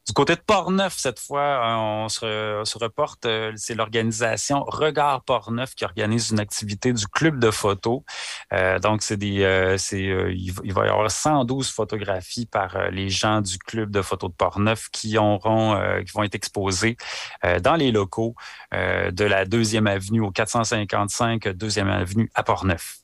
[0.07, 5.85] Du côté de Portneuf, cette fois, on se, reporte, euh, c'est l'organisation Regard Portneuf qui
[5.85, 8.03] organise une activité du club de photos.
[8.53, 13.40] Euh, donc, c'est des, euh, c'est, il, va y avoir 112 photographies par les gens
[13.40, 16.97] du club de photos de Portneuf qui auront, qui vont être exposées
[17.62, 18.37] dans les locaux
[18.73, 22.99] de la deuxième avenue au 455 deuxième avenue à Portneuf.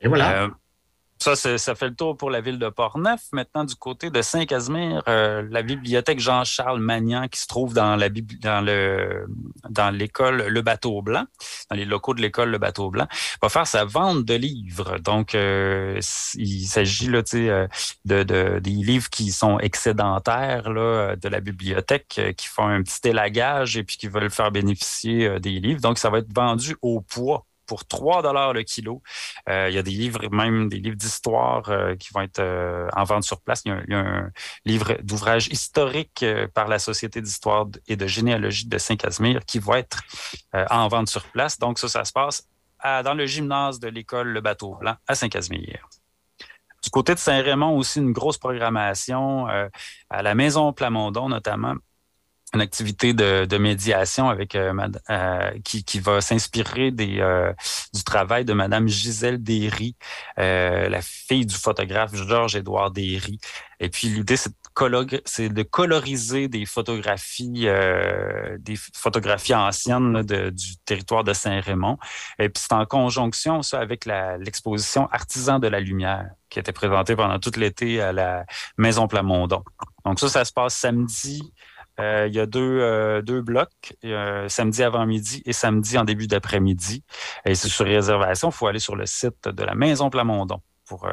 [0.00, 0.48] Et voilà.
[1.24, 3.22] Ça, ça fait le tour pour la ville de Portneuf.
[3.32, 8.10] Maintenant, du côté de Saint-Casimir, euh, la bibliothèque Jean-Charles Magnan, qui se trouve dans la
[8.10, 9.24] dans le
[9.70, 11.24] dans l'école Le Bateau Blanc,
[11.70, 13.06] dans les locaux de l'école Le Bateau Blanc,
[13.40, 14.98] va faire sa vente de livres.
[14.98, 15.98] Donc, euh,
[16.34, 17.68] il s'agit là, euh,
[18.04, 23.08] de, de, des livres qui sont excédentaires là, de la bibliothèque, qui font un petit
[23.08, 25.80] élagage et puis qui veulent faire bénéficier des livres.
[25.80, 29.02] Donc, ça va être vendu au poids pour 3 dollars le kilo.
[29.48, 32.88] Euh, il y a des livres, même des livres d'histoire euh, qui vont être euh,
[32.96, 33.62] en vente sur place.
[33.64, 34.30] Il y a, un
[34.64, 36.24] livre d'ouvrage historique
[36.54, 40.00] par la Société d'histoire et de généalogie de Saint-Casimir qui va être
[40.70, 41.58] en vente sur place.
[41.58, 42.48] Donc ça, ça se passe
[42.82, 45.88] dans le gymnase de l'école Le Bateau Blanc à Saint-Casimir.
[46.82, 49.46] Du côté de Saint-Raymond, aussi une grosse programmation
[50.10, 51.74] à la Maison Plamondon notamment
[52.54, 54.72] une activité de, médiation avec euh,
[55.10, 57.52] euh, qui, qui, va s'inspirer des euh,
[57.92, 59.96] du travail de Madame Gisèle Derry,
[60.36, 63.38] la fille du photographe Georges-Édouard Derry.
[63.80, 67.66] Et puis l'idée, c'est de, de coloriser des photographies,
[68.58, 71.98] des photographies anciennes du territoire de Saint-Raymond.
[72.38, 77.16] Et puis c'est en conjonction ça avec l'exposition Artisans de la lumière qui était présentée
[77.16, 78.44] pendant tout l'été à la
[78.78, 79.64] Maison Plamondon.
[80.04, 81.52] Donc ça, ça se passe samedi
[82.00, 83.94] euh, il y a deux, euh, deux blocs,
[84.48, 87.04] samedi avant-midi et samedi en début d'après-midi.
[87.44, 91.06] Et c'est sur réservation, il faut aller sur le site de la Maison Plamondon pour
[91.06, 91.10] euh,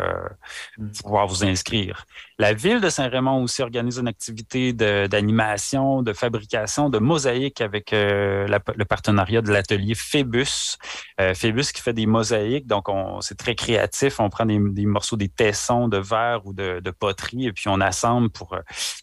[0.77, 0.91] mm.
[1.03, 2.05] pouvoir vous inscrire.
[2.37, 8.47] La ville de Saint-Raymond aussi organise une activité d'animation, de, fabrication, de mosaïques avec euh,
[8.47, 10.77] le partenariat de l'atelier Phébus.
[11.19, 12.87] Euh, Phébus qui fait des mosaïques, donc
[13.21, 14.19] c'est très créatif.
[14.19, 17.79] On prend des, morceaux, des tessons de verre ou de, de, poterie et puis on
[17.79, 18.57] assemble pour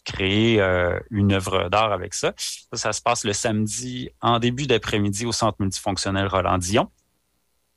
[0.05, 0.61] créer
[1.09, 2.33] une œuvre d'art avec ça.
[2.73, 2.89] ça.
[2.89, 6.89] Ça se passe le samedi en début d'après-midi au Centre multifonctionnel Roland-Dion.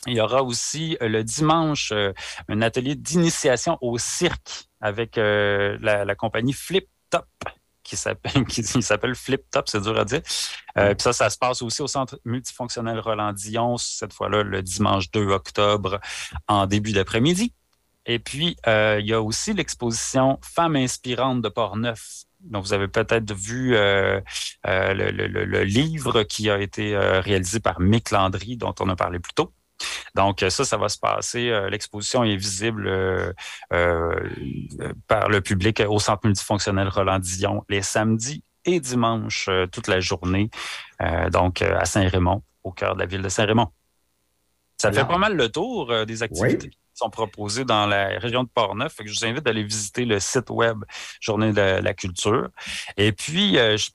[0.06, 2.12] Il y aura aussi euh, le dimanche euh,
[2.48, 7.26] un atelier d'initiation au cirque avec euh, la, compagnie Flip Top
[7.84, 10.22] qui s'appelle qui, s'appelle Flip Top, c'est dur à dire.
[10.74, 15.10] puis ça, ça se passe aussi au centre multifonctionnel Roland Dion, cette fois-là le dimanche
[15.12, 16.00] 2 octobre
[16.48, 17.52] en début d'après-midi.
[18.06, 23.32] Et puis il y a aussi l'exposition Femmes inspirantes de Port-Neuf dont vous avez peut-être
[23.32, 24.22] vu le,
[24.64, 29.52] le, livre qui a été réalisé par Mick Landry, dont on a parlé plus tôt.
[30.14, 31.50] Donc, ça, ça va se passer.
[31.50, 33.32] Euh, l'exposition est visible euh,
[33.72, 34.14] euh,
[35.06, 40.48] par le public au Centre multifonctionnel Roland-Dion les samedis et dimanches toute la journée,
[41.32, 43.66] donc à Saint-Raymond, au cœur de la ville de Saint-Raymond.
[44.78, 48.48] Ça fait pas mal le tour des activités qui sont proposées dans la région de
[48.48, 48.94] Portneuf.
[49.04, 50.84] je vous invite d'aller visiter le site web
[51.20, 52.50] Journée de la Culture.
[52.96, 53.90] Et puis, je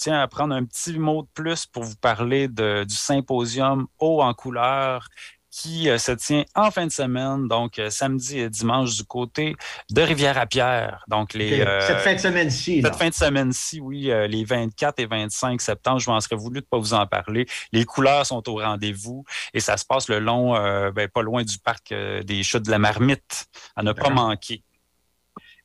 [0.00, 4.32] tiens à prendre un petit mot de plus pour vous parler du symposium Eau en
[4.32, 5.06] couleur
[5.50, 9.56] qui euh, se tient en fin de semaine, donc euh, samedi et dimanche du côté
[9.90, 11.04] de Rivière-à-Pierre.
[11.08, 12.82] Donc les euh, cette fin de semaine-ci.
[12.82, 16.66] Cette fin de semaine-ci, oui, les 24 et 25 septembre, je m'en serais voulu de
[16.66, 17.46] pas vous en parler.
[17.72, 20.52] Les couleurs sont au rendez-vous et ça se passe le long,
[20.92, 24.62] ben, pas loin du parc des Chutes de la Marmite, à ne pas manquer.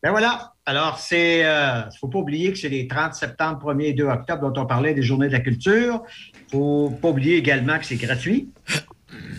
[0.05, 0.53] Ben voilà.
[0.67, 4.51] Alors, c'est, il faut pas oublier que c'est les 30 septembre, 1er et 2 octobre
[4.51, 6.03] dont on parlait des Journées de la culture.
[6.35, 8.49] Il faut pas oublier également que c'est gratuit.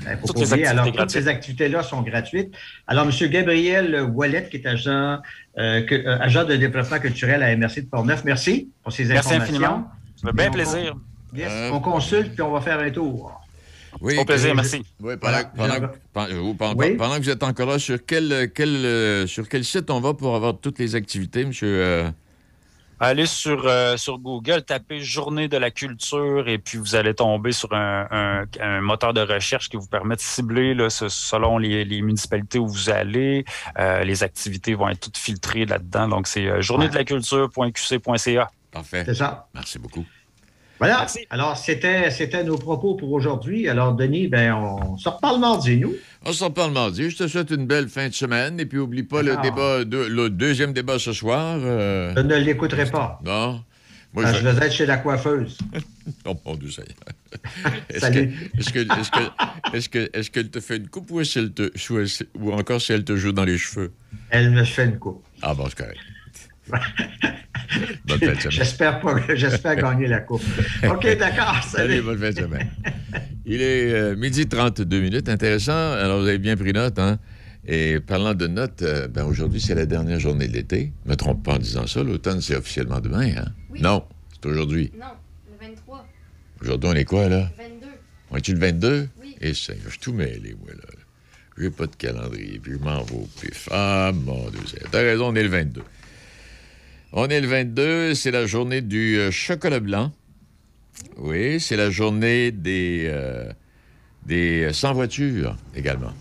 [0.05, 2.53] Ben, toutes les Alors, toutes ces activités-là sont gratuites.
[2.89, 3.31] Alors, M.
[3.31, 4.91] Gabriel Wallet, qui est agent,
[5.59, 9.31] euh, euh, agent de développement culturel à MRC de Portneuf, merci pour ces informations.
[9.31, 9.91] Merci infiniment.
[10.17, 10.97] Ça fait bien plaisir.
[11.39, 13.41] Euh, on consulte, puis on va faire un tour.
[14.01, 14.83] Oui, Au plaisir, merci.
[15.01, 20.15] Oui, pendant, que vous êtes encore là, sur quel, quel, sur quel site on va
[20.15, 22.13] pour avoir toutes les activités, M.
[22.99, 27.53] Allez sur, euh, sur Google, tapez Journée de la culture et puis vous allez tomber
[27.53, 28.47] sur un,
[28.81, 33.45] moteur de recherche qui vous permet de cibler là, selon les, municipalités où vous allez.
[33.79, 36.09] Euh, les activités vont être toutes filtrées là-dedans.
[36.09, 38.51] Donc, c'est euh, journée de la culture.qc.ca.
[38.71, 39.03] Parfait.
[39.05, 39.49] C'est ça.
[39.55, 40.07] Merci beaucoup.
[40.79, 41.07] Voilà.
[41.31, 43.69] Alors, c'était, c'était nos propos pour aujourd'hui.
[43.69, 45.95] Alors, Denis, ben, on se reparle mardi, nous.
[46.25, 47.11] On se reparle mardi.
[47.11, 48.61] Je te souhaite une belle fin de semaine.
[48.61, 51.59] Et puis, oublie pas le, débat, le deuxième débat ce soir.
[51.61, 52.13] Euh.
[52.17, 53.21] Je ne l'écouterai pas.
[53.25, 53.63] Non?
[54.17, 54.49] Moi, je...
[54.49, 55.59] vais être chez la coiffeuse.
[56.25, 57.99] oh mon Dieu, ça y est.
[57.99, 58.51] Salut.
[58.59, 61.71] est-ce, que, est-ce, que, est-ce, que, est-ce qu'elle te fait une coupe ou, est-ce te,
[62.39, 63.93] ou encore si elle te joue dans les cheveux?
[64.31, 65.23] Elle me fait une coupe.
[65.43, 66.01] Ah bon, c'est correct.
[68.51, 70.43] J'espère pas, j'espère gagner la coupe.
[70.89, 71.63] OK, d'accord.
[71.65, 72.03] Salut.
[72.03, 72.71] bonne fin de semaine.
[73.45, 75.29] Il est euh, midi 32 minutes.
[75.29, 75.93] Intéressant.
[75.93, 77.19] Alors, vous avez bien pris note, hein?
[77.67, 80.93] Et parlant de notes, euh, ben aujourd'hui, c'est la dernière journée de l'été.
[81.05, 82.03] Ne me trompe pas en disant ça.
[82.03, 83.53] L'automne, c'est officiellement demain, hein?
[83.81, 84.93] Non, c'est aujourd'hui.
[84.99, 85.07] Non,
[85.61, 86.07] le 23.
[86.63, 87.51] Aujourd'hui, on est quoi, là?
[87.59, 87.87] Le 22.
[88.31, 89.09] On est-tu le 22?
[89.21, 89.37] Oui.
[89.41, 90.83] Et ça, je suis tout mêlé, moi, là.
[91.59, 93.69] J'ai pas de calendrier, puis je m'en vais au pif.
[93.73, 95.83] Ah, mon Dieu, t'as raison, on est le 22.
[97.19, 100.13] On est le 22, c'est la journée du euh, chocolat blanc.
[101.17, 103.51] Oui, c'est la journée des, euh,
[104.27, 106.13] des sans-voitures également.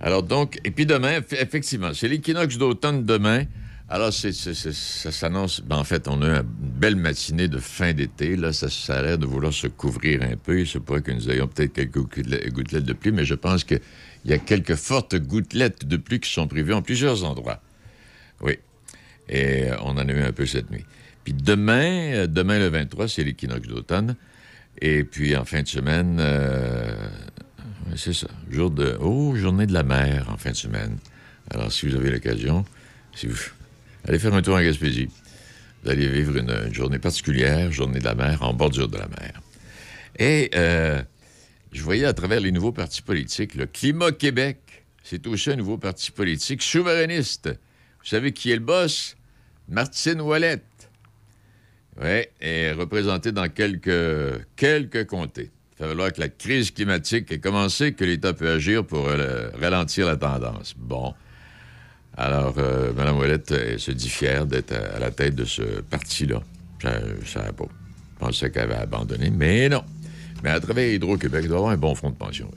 [0.00, 3.46] Alors donc, et puis demain, effectivement, c'est l'équinoxe d'automne demain.
[3.88, 5.60] Alors, ça s'annonce.
[5.60, 8.36] Ben, en fait, on a une belle matinée de fin d'été.
[8.36, 10.60] Là, ça, ça a l'air de vouloir se couvrir un peu.
[10.60, 13.80] Il se pourrait que nous ayons peut-être quelques gouttelettes de pluie, mais je pense qu'il
[14.24, 17.60] y a quelques fortes gouttelettes de pluie qui sont prévues en plusieurs endroits.
[19.28, 20.84] Et euh, on en a eu un peu cette nuit.
[21.24, 24.16] Puis demain, euh, demain le 23, c'est l'équinoxe d'automne.
[24.80, 26.94] Et puis en fin de semaine, euh,
[27.96, 30.98] c'est ça, jour de, oh, journée de la mer en fin de semaine.
[31.50, 32.64] Alors si vous avez l'occasion,
[34.04, 35.08] allez faire un tour en Gaspésie,
[35.82, 39.40] vous allez vivre une, journée particulière, journée de la mer, en bordure de la mer.
[40.18, 40.50] Et
[41.72, 44.58] je voyais à travers les nouveaux partis politiques, le Climat Québec,
[45.02, 47.50] c'est aussi un nouveau parti politique souverainiste.
[48.06, 49.16] Vous savez qui est le boss?
[49.68, 50.62] Martine Ouellette.
[52.00, 55.50] Oui, est représentée dans quelques, quelques comtés.
[55.72, 59.08] Il va falloir que la crise climatique ait commencé, que l'État peut agir pour
[59.60, 60.74] ralentir la tendance.
[60.76, 61.14] Bon.
[62.16, 66.40] Alors, euh, Mme Ouellette se dit fière d'être à, la tête de ce parti-là.
[66.78, 67.64] Je ne savais pas.
[67.64, 69.82] Je pensais qu'elle avait abandonné, mais non.
[70.44, 72.48] Mais à travers Hydro-Québec, il doit avoir un bon fonds de pension.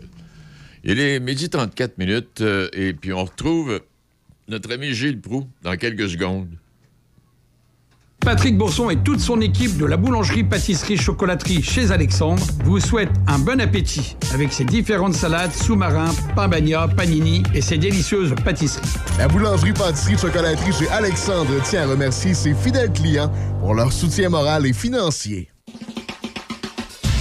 [0.83, 3.81] Il est midi 34 minutes, euh, et puis on retrouve
[4.49, 6.49] notre ami Gilles Proux dans quelques secondes.
[8.19, 13.15] Patrick Bourson et toute son équipe de la boulangerie, pâtisserie, chocolaterie chez Alexandre vous souhaitent
[13.27, 18.89] un bon appétit avec ses différentes salades, sous-marins, pain panini et ses délicieuses pâtisseries.
[19.17, 23.31] La boulangerie, pâtisserie, chocolaterie chez Alexandre tient à remercier ses fidèles clients
[23.61, 25.49] pour leur soutien moral et financier.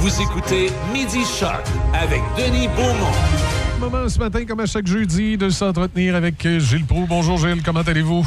[0.00, 3.10] Vous écoutez Midi Shark avec Denis Beaumont.
[3.80, 7.06] Moment ce matin, comme à chaque jeudi, de s'entretenir avec Gilles Proux.
[7.08, 8.24] Bonjour Gilles, comment allez-vous?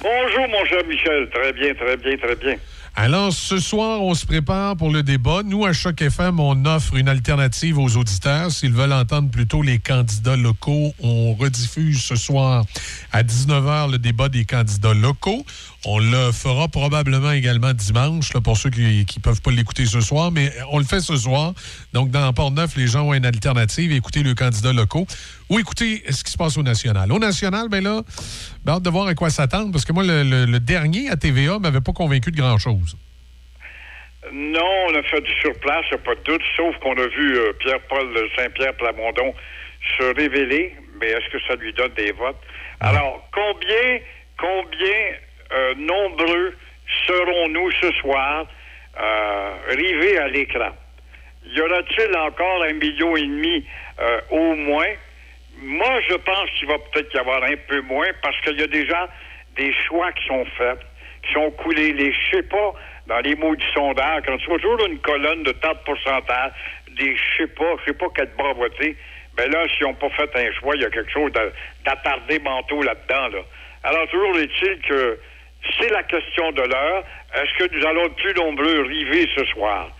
[0.00, 2.56] Bonjour mon cher Michel, très bien, très bien, très bien.
[2.96, 5.42] Alors, ce soir, on se prépare pour le débat.
[5.44, 8.52] Nous, à Choc FM, on offre une alternative aux auditeurs.
[8.52, 12.64] S'ils veulent entendre plutôt les candidats locaux, on rediffuse ce soir
[13.12, 15.44] à 19h le débat des candidats locaux.
[15.86, 20.00] On le fera probablement également dimanche, là, pour ceux qui ne peuvent pas l'écouter ce
[20.00, 21.52] soir, mais on le fait ce soir.
[21.92, 23.92] Donc, dans Port-Neuf, les gens ont une alternative.
[23.92, 25.06] Écoutez le candidat locaux
[25.50, 27.12] ou écoutez ce qui se passe au national.
[27.12, 28.00] Au national, bien là,
[28.64, 31.82] ben, hâte de voir à quoi s'attendre, parce que moi, le, dernier à TVA m'avait
[31.82, 32.96] pas convaincu de grand-chose.
[34.32, 37.06] Non, on a fait du surplace, il n'y a pas de doute, sauf qu'on a
[37.08, 38.08] vu euh, Pierre-Paul
[38.38, 39.34] Saint-Pierre Plamondon
[39.98, 42.40] se révéler, mais est-ce que ça lui donne des votes?
[42.80, 43.98] Alors, combien,
[44.38, 45.12] combien
[45.52, 46.54] euh, nombreux
[47.06, 48.46] serons-nous ce soir
[49.00, 50.70] euh, rivés à l'écran?
[51.46, 53.64] Y aura-t-il encore un million et demi
[54.00, 54.92] euh, au moins?
[55.58, 58.66] Moi, je pense qu'il va peut-être y avoir un peu moins parce qu'il y a
[58.66, 59.08] déjà
[59.56, 60.80] des choix qui sont faits,
[61.22, 61.92] qui sont coulés.
[61.92, 62.72] Les, je sais pas,
[63.06, 66.52] dans les mots du sondage, quand tu vois toujours une colonne de tant de pourcentage,
[66.96, 68.96] des je sais pas, je sais pas quelle bras voter,
[69.36, 71.32] ben là, s'ils n'ont pas fait un choix, il y a quelque chose
[71.84, 73.42] d'attardé manteau là-dedans, là.
[73.82, 75.18] Alors, toujours est-il que
[75.78, 77.04] c'est la question de l'heure.
[77.34, 79.90] est-ce que nous allons être plus nombreux rivés ce soir?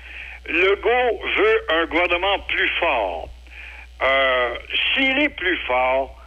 [0.49, 3.29] Legault veut un gouvernement plus fort.
[4.03, 4.55] Euh,
[4.95, 6.21] S'il est plus fort,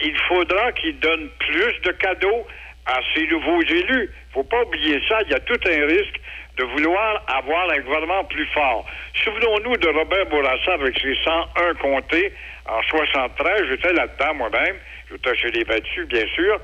[0.00, 2.46] il faudra qu'il donne plus de cadeaux
[2.86, 4.10] à ses nouveaux élus.
[4.32, 5.18] faut pas oublier ça.
[5.22, 6.20] Il y a tout un risque
[6.56, 8.86] de vouloir avoir un gouvernement plus fort.
[9.24, 12.32] Souvenons-nous de Robert Bourassa avec ses 101 comtés
[12.66, 13.68] en 73.
[13.68, 14.76] J'étais là-dedans moi-même.
[15.10, 16.60] J'étais chez les battus, bien sûr.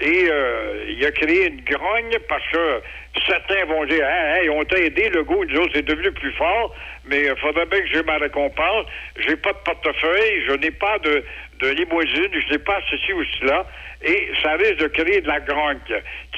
[0.00, 2.82] Et euh, il a créé une grogne parce que
[3.26, 6.32] certains vont dire Hey, hey on t'a aidé, le goût, nous autres, c'est devenu plus
[6.32, 6.74] fort,
[7.06, 8.86] mais il faudrait bien que j'ai ma récompense.
[9.16, 11.24] J'ai pas de portefeuille, je n'ai pas de,
[11.60, 13.66] de limousine, je n'ai pas ceci ou cela.
[14.02, 15.78] Et ça risque de créer de la grogne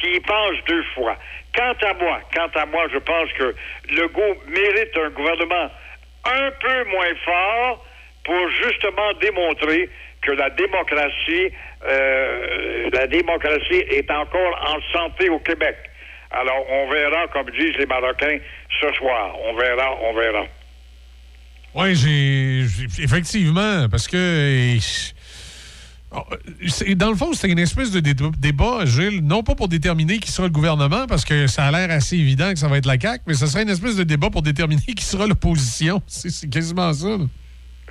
[0.00, 1.16] qui y pense deux fois.
[1.54, 3.54] Quant à moi, quant à moi, je pense que
[3.90, 5.70] le goût mérite un gouvernement
[6.24, 7.84] un peu moins fort
[8.24, 9.88] pour justement démontrer
[10.28, 11.54] que la démocratie,
[11.88, 15.76] euh, la démocratie est encore en santé au Québec.
[16.30, 18.38] Alors, on verra, comme disent les Marocains,
[18.80, 19.34] ce soir.
[19.46, 20.44] On verra, on verra.
[21.74, 22.64] Oui, j'ai.
[23.02, 24.76] Effectivement, parce que.
[26.10, 26.24] Oh,
[26.96, 30.46] dans le fond, c'est une espèce de débat, Gilles, non pas pour déterminer qui sera
[30.46, 33.24] le gouvernement, parce que ça a l'air assez évident que ça va être la CAQ,
[33.26, 36.02] mais ce serait une espèce de débat pour déterminer qui sera l'opposition.
[36.06, 37.18] C'est quasiment ça.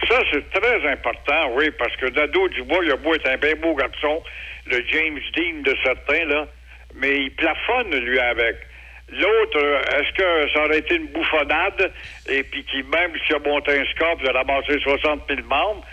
[0.05, 3.55] Ça, c'est très important, oui, parce que Dado Dubois, il a beau être un bien
[3.55, 4.23] beau garçon,
[4.67, 6.47] le James Dean de certains, là,
[6.95, 8.57] mais il plafonne, lui, avec.
[9.09, 11.91] L'autre, est-ce que ça aurait été une bouffonnade,
[12.29, 15.85] et puis qui, même s'il a monté un score, il a ramassé 60 000 membres?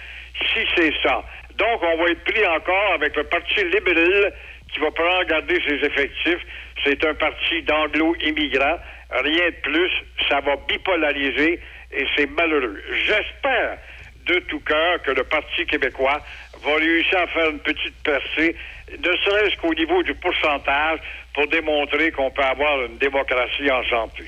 [0.52, 1.24] Si c'est ça.
[1.56, 4.32] Donc, on va être pris encore avec le Parti libéral
[4.72, 6.44] qui va prendre garder ses effectifs.
[6.82, 8.78] C'est un parti d'anglo-immigrants.
[9.10, 9.90] Rien de plus.
[10.28, 11.60] Ça va bipolariser
[11.92, 12.82] et c'est malheureux.
[13.06, 13.78] J'espère
[14.26, 16.20] de tout cœur que le Parti québécois
[16.62, 18.56] va réussir à faire une petite percée,
[18.98, 21.00] ne serait-ce qu'au niveau du pourcentage,
[21.34, 24.24] pour démontrer qu'on peut avoir une démocratie en santé.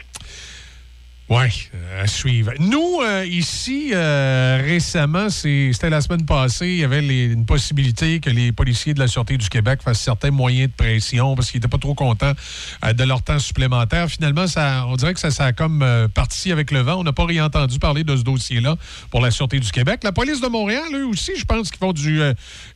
[1.28, 2.52] Oui, euh, à suivre.
[2.60, 8.30] Nous, euh, ici, euh, récemment, c'était la semaine passée, il y avait une possibilité que
[8.30, 11.68] les policiers de la Sûreté du Québec fassent certains moyens de pression parce qu'ils n'étaient
[11.68, 12.30] pas trop contents
[12.84, 14.08] de leur temps supplémentaire.
[14.08, 17.00] Finalement, ça, on dirait que ça, ça a comme parti avec le vent.
[17.00, 18.76] On n'a pas réentendu parler de ce dossier-là
[19.10, 20.02] pour la Sûreté du Québec.
[20.04, 22.20] La police de Montréal, eux aussi, je pense qu'ils font du...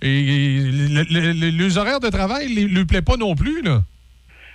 [0.03, 3.83] les horaires de travail ne lui plaît pas non plus, là.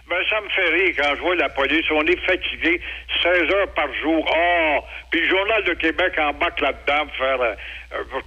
[0.07, 1.85] Ben, ça me fait rire quand je vois la police.
[1.89, 2.79] On est fatigué
[3.23, 4.23] 16 heures par jour.
[4.37, 4.79] Oh!
[5.09, 7.55] Puis le Journal de Québec embarque là-dedans pour faire euh,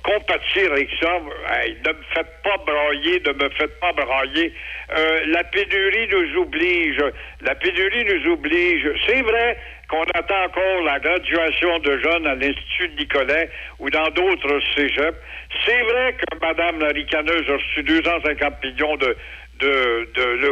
[0.02, 1.20] compatir avec ça.
[1.20, 4.52] ne me faites pas brailler, ne me faites pas brailler.
[4.96, 7.00] Euh, la pénurie nous oblige.
[7.42, 8.88] La pénurie nous oblige.
[9.06, 9.56] C'est vrai
[9.88, 15.16] qu'on attend encore la graduation de jeunes à l'Institut Nicolet ou dans d'autres cégeps.
[15.64, 19.16] C'est vrai que Mme la ricaneuse a reçu 250 millions de,
[19.60, 20.48] de, de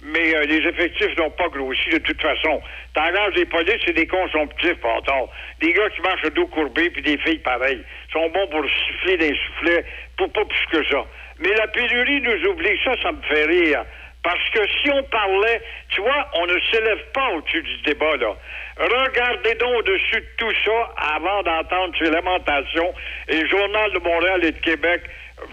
[0.00, 2.62] mais euh, les effectifs n'ont pas grossi de toute façon.
[2.94, 5.28] T'engages des polices et des consomptifs, pardon.
[5.60, 7.82] Des gars qui marchent le dos courbé, puis des filles pareilles.
[8.12, 9.84] sont bons pour siffler des soufflets,
[10.16, 11.04] pour pas plus que ça.
[11.40, 12.78] Mais la pénurie nous oublie.
[12.84, 13.84] Ça, ça me fait rire.
[14.22, 18.36] Parce que si on parlait, tu vois, on ne s'élève pas au-dessus du débat, là.
[18.76, 22.92] Regardez donc au-dessus de tout ça avant d'entendre ces lamentations.
[23.28, 25.02] Et le Journal de Montréal et de Québec,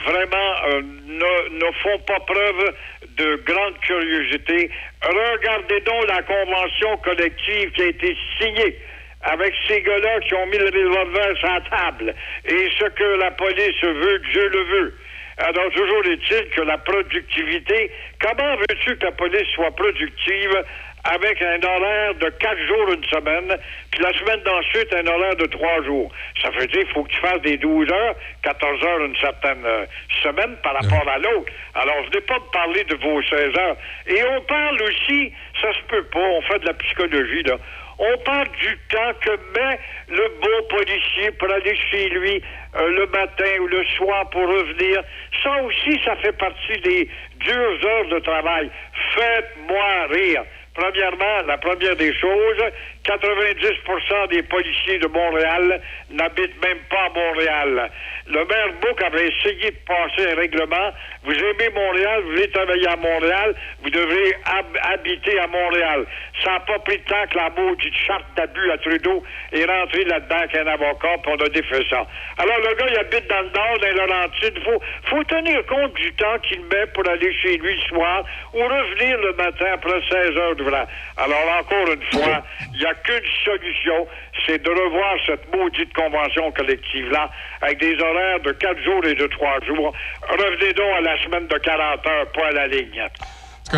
[0.05, 2.75] vraiment, euh, ne, ne font pas preuve
[3.17, 4.69] de grande curiosité.
[5.01, 8.77] Regardez donc la convention collective qui a été signée
[9.21, 12.15] avec ces gars-là qui ont mis le revolver sur la table.
[12.45, 14.93] Et ce que la police veut, Dieu le veut.
[15.37, 20.63] Alors, toujours est-il que la productivité, comment veux-tu que la police soit productive
[21.05, 23.57] avec un horaire de quatre jours une semaine,
[23.91, 26.11] puis la semaine d'ensuite, un horaire de trois jours.
[26.41, 29.65] Ça veut dire qu'il faut que tu fasses des 12 heures, 14 heures une certaine
[29.65, 29.85] euh,
[30.23, 31.51] semaine par rapport à l'autre.
[31.75, 33.77] Alors, venez pas me parler de vos 16 heures.
[34.07, 35.31] Et on parle aussi,
[35.61, 37.57] ça se peut pas, on fait de la psychologie, là.
[37.97, 39.79] On parle du temps que met
[40.09, 42.41] le bon policier pour aller chez lui
[42.75, 45.01] euh, le matin ou le soir pour revenir.
[45.41, 48.69] Ça aussi, ça fait partie des dures heures de travail.
[49.13, 50.43] Faites-moi rire.
[50.75, 52.61] Premièrement, la première des choses,
[53.05, 55.81] 90% des policiers de Montréal
[56.11, 57.91] n'habitent même pas à Montréal.
[58.27, 60.91] Le maire Bouc avait essayé de passer un règlement.
[61.23, 64.35] Vous aimez Montréal, vous voulez travailler à Montréal, vous devez
[64.81, 66.05] habiter à Montréal.
[66.43, 70.05] Ça n'a pas pris de temps que la maudite charte d'abus à Trudeau est rentrée
[70.05, 72.07] là-dedans avec un avocat, pour on a ça.
[72.37, 74.53] Alors, le gars, il habite dans le nord, dans Laurentides.
[74.57, 78.23] Il faut, faut tenir compte du temps qu'il met pour aller chez lui le soir
[78.53, 80.63] ou revenir le matin après 16 heures de
[81.17, 82.43] alors, encore une fois,
[82.73, 84.07] il n'y a qu'une solution,
[84.45, 87.29] c'est de revoir cette maudite convention collective-là
[87.61, 89.93] avec des horaires de quatre jours et de trois jours.
[90.29, 93.07] Revenez donc à la semaine de 40 heures, pas à la ligne.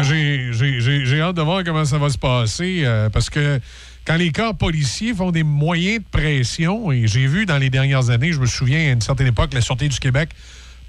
[0.04, 3.60] J'ai hâte de voir comment ça va se passer euh, parce que
[4.06, 8.10] quand les corps policiers font des moyens de pression, et j'ai vu dans les dernières
[8.10, 10.30] années, je me souviens à une certaine époque, la Sûreté du Québec,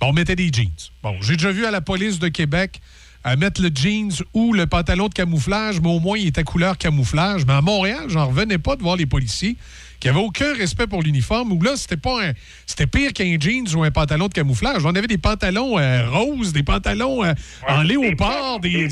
[0.01, 0.71] bon, on mettait des jeans.
[1.03, 2.81] Bon, j'ai déjà vu à la police de Québec
[3.25, 6.79] à mettre le jeans ou le pantalon de camouflage, mais au moins il était couleur
[6.79, 7.45] camouflage.
[7.47, 9.57] Mais à Montréal, j'en revenais pas de voir les policiers
[10.01, 12.33] qui n'avaient aucun respect pour l'uniforme, où là, c'était pas un-
[12.67, 14.85] C'était pire qu'un jeans ou un pantalon de camouflage.
[14.85, 17.33] On avait des pantalons euh, roses, des pantalons euh,
[17.67, 18.89] en léopard, des.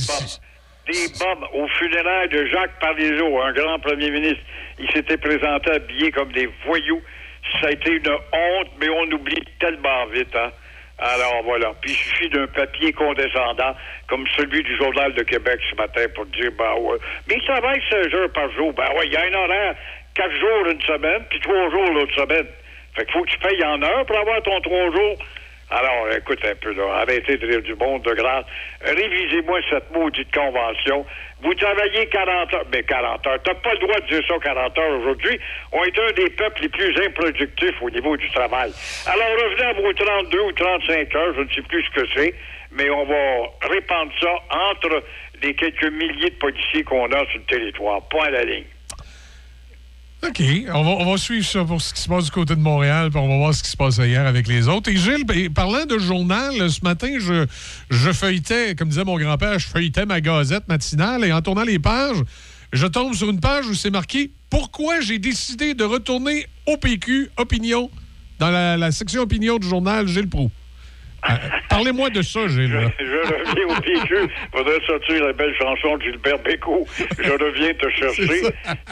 [0.86, 4.38] Des bombes aux funérailles de Jacques Parizeau, un grand premier ministre.
[4.78, 7.00] Il s'était présenté habillé comme des voyous.
[7.60, 10.50] Ça a été une honte, mais on oublie tellement vite, hein.
[10.98, 11.72] Alors voilà.
[11.80, 13.74] Puis il suffit d'un papier condescendant
[14.08, 16.98] comme celui du Journal de Québec ce matin pour dire ben ouais.
[17.28, 18.72] Mais il travaille 16 heures par jour.
[18.72, 19.74] Ben ouais, il y a un horaire,
[20.14, 22.46] quatre jours une semaine, puis trois jours l'autre semaine.
[22.94, 25.18] Fait qu'il faut que tu payes en heure pour avoir ton trois jours.
[25.68, 27.00] Alors, écoute un peu, là.
[27.00, 28.44] Arrêtez de rire du monde, de grâce.
[28.82, 31.04] Révisez-moi cette maudite convention.
[31.42, 32.66] Vous travaillez 40 heures.
[32.72, 33.38] Mais 40 heures.
[33.44, 35.38] T'as pas le droit de dire ça 40 heures aujourd'hui.
[35.72, 38.72] On est un des peuples les plus improductifs au niveau du travail.
[39.06, 41.34] Alors, revenez à vos 32 ou 35 heures.
[41.36, 42.34] Je ne sais plus ce que c'est.
[42.72, 44.32] Mais on va répandre ça
[44.72, 45.02] entre
[45.42, 48.02] les quelques milliers de policiers qu'on a sur le territoire.
[48.08, 48.64] Point à la ligne.
[50.28, 50.42] OK.
[50.72, 53.28] On va, suivre ça pour ce qui se passe du côté de Montréal, puis on
[53.28, 54.90] va voir ce qui se passe ailleurs avec les autres.
[54.90, 57.46] Et Gilles, ben, parlant de journal, ce matin, je,
[57.90, 61.78] je feuilletais, comme disait mon grand-père, je feuilletais ma gazette matinale et en tournant les
[61.78, 62.18] pages,
[62.72, 67.30] je tombe sur une page où c'est marqué Pourquoi j'ai décidé de retourner au PQ
[67.36, 67.90] Opinion,
[68.38, 70.50] dans la, la section Opinion du journal Gilles Proux.
[71.28, 71.34] Euh,
[71.68, 72.90] Parlez-moi de ça, Gilles.
[72.98, 74.16] Je reviens au PQ.
[74.54, 76.86] Faudrait sortir la belle chanson de Gilbert Bécaud.
[77.18, 78.26] Je reviens te chercher.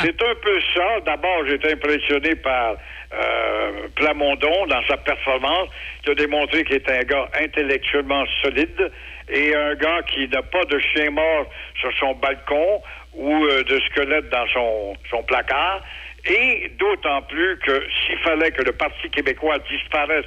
[0.01, 1.01] C'est un peu ça.
[1.07, 2.77] D'abord, j'ai été impressionné par
[3.13, 5.69] euh, Plamondon dans sa performance,
[6.03, 8.91] qui a démontré qu'il est un gars intellectuellement solide
[9.29, 11.49] et un gars qui n'a pas de chien mort
[11.81, 12.83] sur son balcon
[13.15, 15.83] ou euh, de squelette dans son, son placard.
[16.27, 20.25] Et d'autant plus que s'il fallait que le Parti québécois disparaisse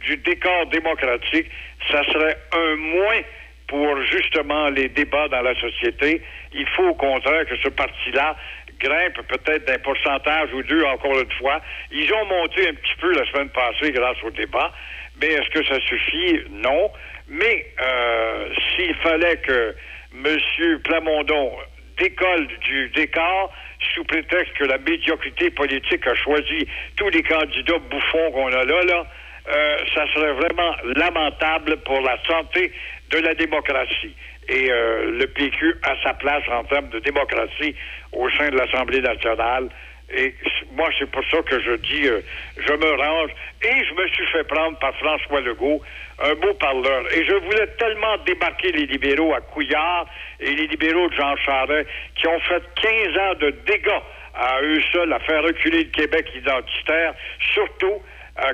[0.00, 1.46] du décor démocratique,
[1.90, 3.20] ça serait un moins
[3.66, 6.22] pour justement les débats dans la société.
[6.54, 8.36] Il faut au contraire que ce parti-là
[8.80, 11.60] grimpe peut-être d'un pourcentage ou deux encore une fois.
[11.90, 14.72] Ils ont monté un petit peu la semaine passée grâce au débat,
[15.20, 16.40] mais est-ce que ça suffit?
[16.50, 16.90] Non.
[17.28, 19.74] Mais euh, s'il fallait que
[20.14, 20.80] M.
[20.84, 21.52] Plamondon
[21.98, 23.52] décolle du décor
[23.94, 28.82] sous prétexte que la médiocrité politique a choisi tous les candidats bouffons qu'on a là,
[28.82, 29.06] là,
[29.48, 32.72] euh, ça serait vraiment lamentable pour la santé
[33.10, 34.14] de la démocratie.
[34.48, 37.74] Et euh, le PQ a sa place en termes de démocratie
[38.12, 39.68] au sein de l'Assemblée nationale.
[40.10, 40.34] Et
[40.72, 42.20] moi, c'est pour ça que je dis, euh,
[42.56, 43.30] je me range.
[43.62, 45.82] Et je me suis fait prendre par François Legault,
[46.18, 47.04] un beau parleur.
[47.14, 50.06] Et je voulais tellement débarquer les libéraux à Couillard
[50.40, 54.02] et les libéraux de Jean Charest, qui ont fait 15 ans de dégâts
[54.34, 57.14] à eux seuls, à faire reculer le Québec identitaire,
[57.54, 58.00] surtout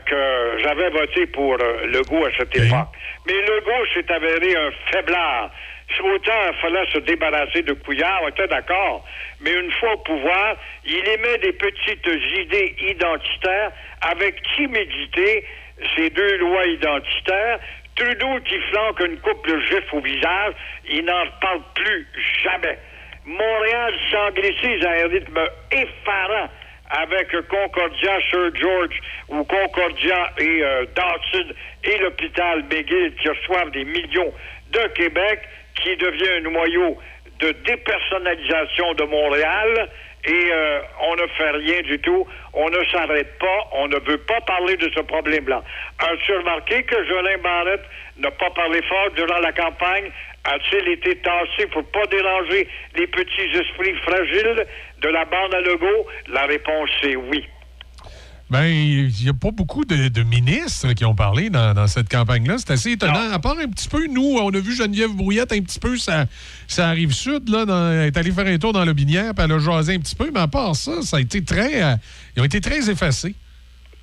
[0.07, 2.89] que j'avais voté pour euh, Legault à cette époque.
[3.27, 5.51] Mais Legault s'est avéré un faiblard.
[6.03, 9.05] Autant il fallait se débarrasser de Couillard, on était d'accord.
[9.41, 12.07] Mais une fois au pouvoir, il émet des petites
[12.39, 13.71] idées identitaires
[14.01, 15.45] avec timidité
[15.97, 17.61] ces deux lois identitaires.
[17.97, 20.55] Trudeau qui flanque une coupe de gifs au visage,
[20.89, 22.09] il n'en parle plus
[22.43, 22.79] jamais.
[23.25, 26.49] Montréal s'anglicise à un rythme effarant
[26.91, 31.55] avec Concordia, Sir George ou Concordia et euh, Dawson
[31.85, 34.33] et l'hôpital McGill qui reçoivent des millions
[34.71, 35.41] de Québec,
[35.77, 36.99] qui devient un noyau
[37.41, 39.89] de dépersonnalisation de Montréal
[40.27, 42.27] et euh, on ne fait rien du tout.
[42.55, 43.69] On ne s'arrête pas.
[43.73, 45.63] On ne veut pas parler de ce problème-là.
[45.99, 47.85] As-tu remarqué que Jolin Barrette
[48.19, 50.11] n'a pas parlé fort durant la campagne?
[50.45, 54.67] A-t-il été tassé pour pas déranger les petits esprits fragiles?
[55.05, 56.07] De la bande à Legault?
[56.33, 57.45] La réponse c'est oui.
[58.51, 62.11] Ben, il n'y a pas beaucoup de, de ministres qui ont parlé dans, dans cette
[62.11, 62.57] campagne-là.
[62.59, 63.33] C'est assez étonnant.
[63.33, 66.27] À part un petit peu, nous, on a vu Geneviève Brouillette un petit peu, ça,
[66.69, 69.45] ça arrive sud, là, dans- elle est allée faire un tour dans le binière, puis
[69.45, 71.83] elle a jasé un petit peu, mais à part ça, ça a été très.
[71.83, 71.95] euh,
[72.37, 73.35] ils ont été très effacés.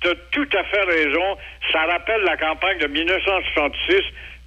[0.00, 1.36] Tu as tout à fait raison.
[1.72, 3.94] Ça rappelle la campagne de 1966,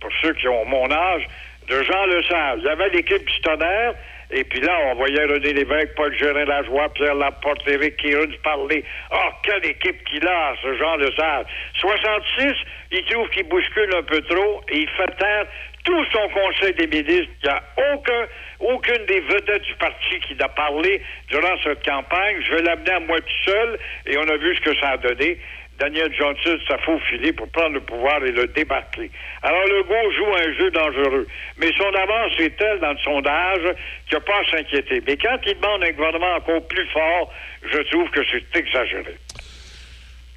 [0.02, 1.24] pour ceux qui ont mon âge,
[1.70, 2.60] de Jean Lesage.
[2.60, 3.94] Il y avait l'équipe du tonnerre,
[4.32, 8.84] et puis là, on voyait René Lévesque, Paul Gérin-Lajoie, Pierre Laporte, Éric Kiruns parler.
[9.12, 11.46] Oh, quelle équipe qu'il a, ce Jean Lesage.
[11.80, 12.54] 66,
[12.92, 15.46] il trouve qu'il bouscule un peu trop, et il fait taire
[15.86, 17.32] tout son conseil des ministres.
[17.44, 17.64] Il n'y a
[17.94, 18.26] aucun,
[18.60, 22.38] aucune des vedettes du parti qui n'a parlé durant cette campagne.
[22.42, 24.98] Je vais l'amener à moi tout seul et on a vu ce que ça a
[24.98, 25.38] donné.
[25.80, 29.12] Daniel Johnson faufilé pour prendre le pouvoir et le débarquer.
[29.42, 31.28] Alors, Legault joue un jeu dangereux.
[31.58, 33.76] Mais son avance est telle dans le sondage
[34.08, 35.04] qu'il n'a pas à s'inquiéter.
[35.06, 37.34] Mais quand il demande un gouvernement encore plus fort,
[37.72, 39.18] je trouve que c'est exagéré.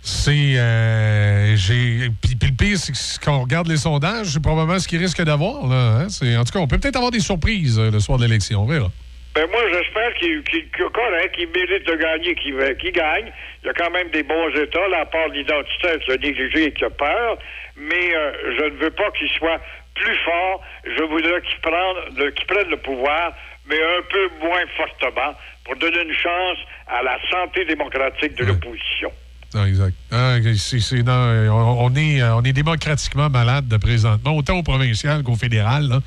[0.00, 0.58] C'est.
[0.58, 2.08] euh, j'ai.
[2.22, 5.22] Puis, le pire, c'est que quand on regarde les sondages, c'est probablement ce qu'il risque
[5.22, 5.70] d'avoir.
[5.70, 6.06] Hein.
[6.06, 8.62] En tout cas, on peut peut-être avoir des surprises euh, le soir de l'élection.
[8.62, 8.90] On verra.
[9.34, 13.30] Ben moi, j'espère qu'il qu'il- correct, qu'il mérite de gagner, qu'il gagne.
[13.62, 16.64] Il y a quand même des bons États, là, à part l'identité qui a négligé
[16.66, 17.38] et qui a peur.
[17.76, 19.60] Mais euh, je ne veux pas qu'il soit
[19.94, 20.62] plus fort.
[20.84, 23.32] Je voudrais qu'il prenne, le- qu'il prenne le pouvoir,
[23.68, 26.58] mais un peu moins fortement, pour donner une chance
[26.88, 29.12] à la santé démocratique de l'opposition.
[29.54, 29.94] Non, exact.
[30.12, 35.36] Ah, on, on est, euh, on est démocratiquement malade de présentement, autant au provincial qu'au
[35.36, 35.84] fédéral.
[35.88, 36.00] là.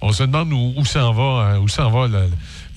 [0.00, 2.28] On se demande où, où s'en va, euh, où s'en va le-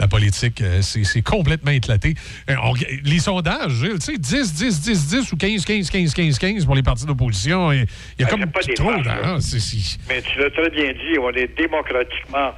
[0.01, 0.61] la politique.
[0.61, 2.15] Euh, C'est complètement éclaté.
[2.49, 2.73] Euh, on-
[3.05, 6.65] les sondages, Gilles, tu sais, 10, 10, 10, 10 ou 15, 15, 15, 15, 15
[6.65, 7.71] pour les partis d'opposition.
[7.71, 7.85] Il
[8.19, 8.91] y a Ah, comme pas des trop.
[8.91, 9.17] là, là.
[9.23, 12.53] hein, c'est- Mais tu l'as très bien dit, on est démocratiquement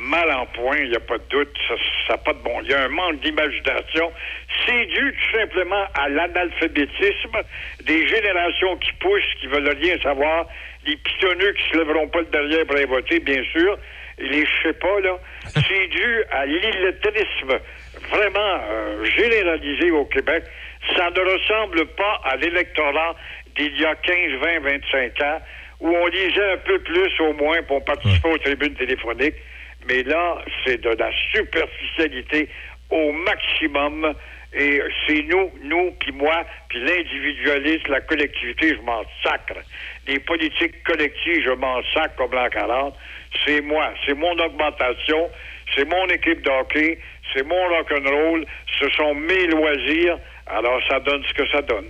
[0.00, 1.48] mal en point, il n'y a pas de doute,
[2.06, 2.60] ça n'a pas de bon.
[2.64, 4.10] Il y a un manque d'imagination.
[4.66, 7.36] C'est dû tout simplement à l'analphabétisme
[7.86, 10.46] des générations qui poussent, qui veulent rien savoir,
[10.86, 13.76] les pitonneux qui se lèveront pas le derrière pour aller voter, bien sûr,
[14.18, 15.16] et les je sais pas, là.
[15.46, 17.58] C'est dû à l'illettrisme
[18.10, 20.44] vraiment euh, généralisé au Québec.
[20.96, 23.16] Ça ne ressemble pas à l'électorat
[23.56, 25.40] d'il y a 15, 20, 25 ans,
[25.80, 29.36] où on lisait un peu plus au moins pour participer aux tribunes téléphoniques.
[29.86, 32.48] Mais là, c'est de la superficialité
[32.90, 34.14] au maximum.
[34.54, 39.60] Et c'est nous, nous, puis moi, puis l'individualisme, la collectivité, je m'en sacre.
[40.06, 42.96] Les politiques collectives, je m'en sacre comme l'an 40.
[43.44, 45.30] C'est moi, c'est mon augmentation,
[45.74, 46.98] c'est mon équipe de hockey,
[47.32, 48.46] c'est mon rock'n'roll,
[48.78, 50.18] ce sont mes loisirs.
[50.46, 51.86] Alors, ça donne ce que ça donne.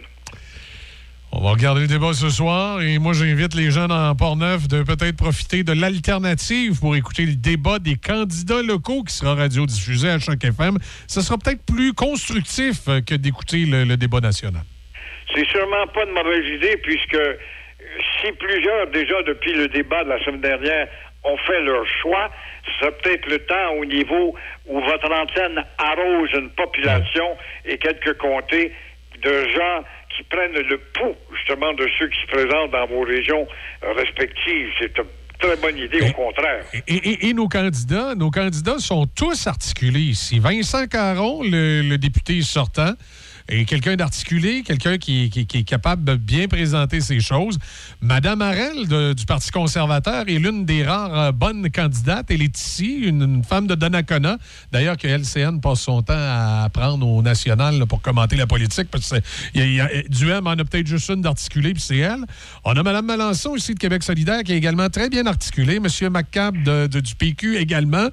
[1.30, 4.82] On va regarder le débat ce soir et moi j'invite les gens dans Port-Neuf de
[4.82, 10.18] peut-être profiter de l'alternative pour écouter le débat des candidats locaux qui sera radiodiffusé à
[10.18, 10.78] Choc FM.
[11.07, 14.62] Ce sera peut-être plus constructif que d'écouter le, le débat national.
[15.34, 17.18] C'est sûrement pas une mauvaise idée, puisque
[18.20, 20.89] si plusieurs, déjà depuis le débat de la semaine dernière,
[21.25, 22.31] ont fait leur choix,
[22.64, 24.35] ce sera peut-être le temps au niveau
[24.66, 28.73] où votre antenne arrose une population et quelques comtés
[29.23, 29.85] de gens
[30.16, 33.47] qui prennent le pouls, justement, de ceux qui se présentent dans vos régions
[33.97, 34.69] respectives.
[34.79, 35.05] C'est une
[35.39, 36.64] très bonne idée, au contraire.
[36.87, 40.39] Et, et- et nos candidats, nos candidats sont tous articulés ici.
[40.39, 42.93] Vincent Caron, le, le député sortant,
[43.49, 47.59] quelqu'un d'articulé, quelqu'un qui, est capable de bien présenter ses choses.
[48.01, 52.26] Madame Harel du Parti conservateur est l'une des rares euh, bonnes candidates.
[52.30, 54.36] Elle est ici, une, femme de Donnacona.
[54.72, 59.11] D'ailleurs, que LCN passe son temps à apprendre au national pour commenter la politique, parce
[59.11, 59.16] que
[59.55, 62.24] y y a- Duhem en a peut-être juste une d'articulée, puis c'est elle.
[62.64, 65.76] On a Mme Melançon ici de Québec solidaire qui est également très bien articulée.
[65.76, 65.86] M.
[66.11, 68.09] McCab de- du PQ également.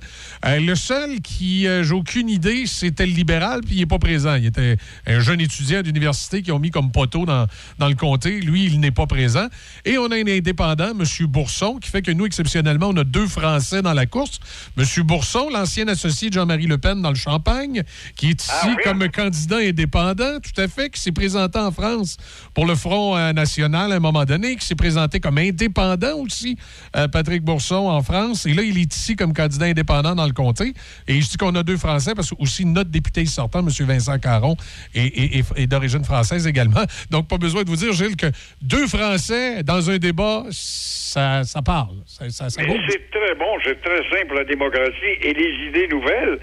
[0.45, 3.99] Euh, le seul qui, euh, j'ai aucune idée, c'était le libéral, puis il n'est pas
[3.99, 4.35] présent.
[4.35, 4.77] Il était
[5.07, 7.47] un jeune étudiant d'université qui ont mis comme poteau dans,
[7.79, 8.39] dans le comté.
[8.39, 9.47] Lui, il n'est pas présent.
[9.83, 11.03] Et on a un indépendant, M.
[11.27, 14.39] Bourson, qui fait que nous, exceptionnellement, on a deux Français dans la course.
[14.77, 14.85] M.
[15.03, 17.83] Bourson, l'ancien associé de Jean-Marie Le Pen dans le Champagne,
[18.15, 22.17] qui est ici comme candidat indépendant, tout à fait, qui s'est présenté en France
[22.53, 26.57] pour le Front euh, national à un moment donné, qui s'est présenté comme indépendant aussi,
[26.95, 28.45] euh, Patrick Bourson en France.
[28.45, 30.73] Et là, il est ici comme candidat indépendant dans le comté.
[31.07, 33.69] Et je dis qu'on a deux Français parce que aussi notre député sortant, M.
[33.85, 34.55] Vincent Caron,
[34.93, 36.83] est, est d'origine française également.
[37.09, 38.27] Donc, pas besoin de vous dire, Gilles, que
[38.61, 41.95] deux Français dans un débat, ça, ça parle.
[42.05, 42.81] Ça, ça, ça Mais bouge.
[42.89, 46.39] c'est très bon, c'est très simple la démocratie et les idées nouvelles,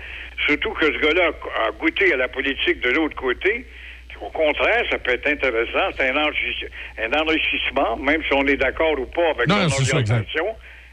[0.46, 1.30] surtout que ce gars-là
[1.66, 3.66] a, goûté à la politique de l'autre côté.
[4.20, 5.90] Au contraire, ça peut être intéressant.
[5.96, 6.68] C'est un, enrichi-
[6.98, 9.82] un enrichissement, même si on est d'accord ou pas avec Non, son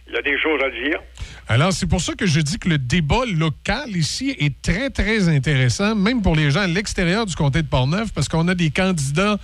[0.10, 1.00] Il a des choses à dire.
[1.48, 5.30] Alors, c'est pour ça que je dis que le débat local ici est très, très
[5.30, 8.72] intéressant, même pour les gens à l'extérieur du comté de Portneuf, parce qu'on a des
[8.72, 9.38] candidats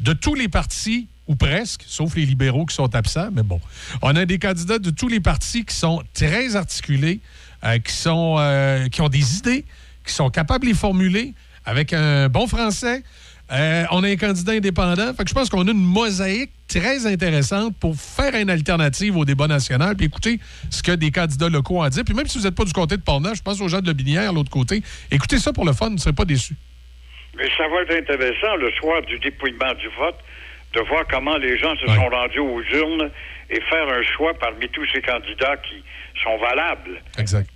[0.00, 3.60] de tous les partis, ou presque, sauf les libéraux qui sont absents, mais bon.
[4.02, 7.20] On a des candidats de tous les partis qui sont très articulés,
[7.64, 9.64] euh, qui, sont, euh, qui ont des idées,
[10.04, 11.32] qui sont capables de les formuler
[11.64, 13.02] avec un bon français.
[13.52, 15.14] Euh, on a un candidat indépendant.
[15.14, 19.24] Fait que je pense qu'on a une mosaïque très intéressante pour faire une alternative au
[19.24, 20.38] débat national puis écouter
[20.70, 22.04] ce que des candidats locaux ont à dire.
[22.04, 23.86] Puis même si vous n'êtes pas du côté de Portneuf, je pense aux gens de
[23.86, 26.56] Lobinière, l'autre côté, écoutez ça pour le fun, vous ne serez pas déçus.
[27.36, 30.16] Mais ça va être intéressant le soir du dépouillement du vote
[30.74, 31.94] de voir comment les gens se Ouais.
[31.96, 33.10] sont rendus aux urnes
[33.50, 35.82] et faire un choix parmi tous ces candidats qui
[36.22, 37.00] sont valables.
[37.18, 37.48] Exact.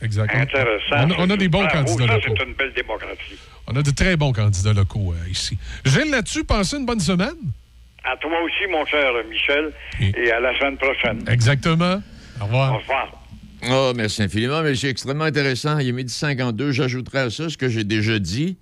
[0.00, 0.42] Exactement.
[0.42, 1.06] Intéressant.
[1.06, 2.34] On a, on a des bons candidats ça, locaux.
[2.36, 3.38] c'est une belle démocratie.
[3.68, 5.56] On a de très bons candidats locaux euh, ici.
[5.84, 7.36] Gilles, là-dessus, passez une bonne semaine.
[8.04, 11.24] À toi aussi, mon cher Michel, et à la semaine prochaine.
[11.28, 12.02] Exactement.
[12.40, 12.74] Au revoir.
[12.74, 13.18] Au revoir.
[13.70, 15.78] Oh, merci infiniment, mais c'est extrêmement intéressant.
[15.78, 16.72] Il est midi 52.
[16.72, 18.56] J'ajouterai à ça ce que j'ai déjà dit.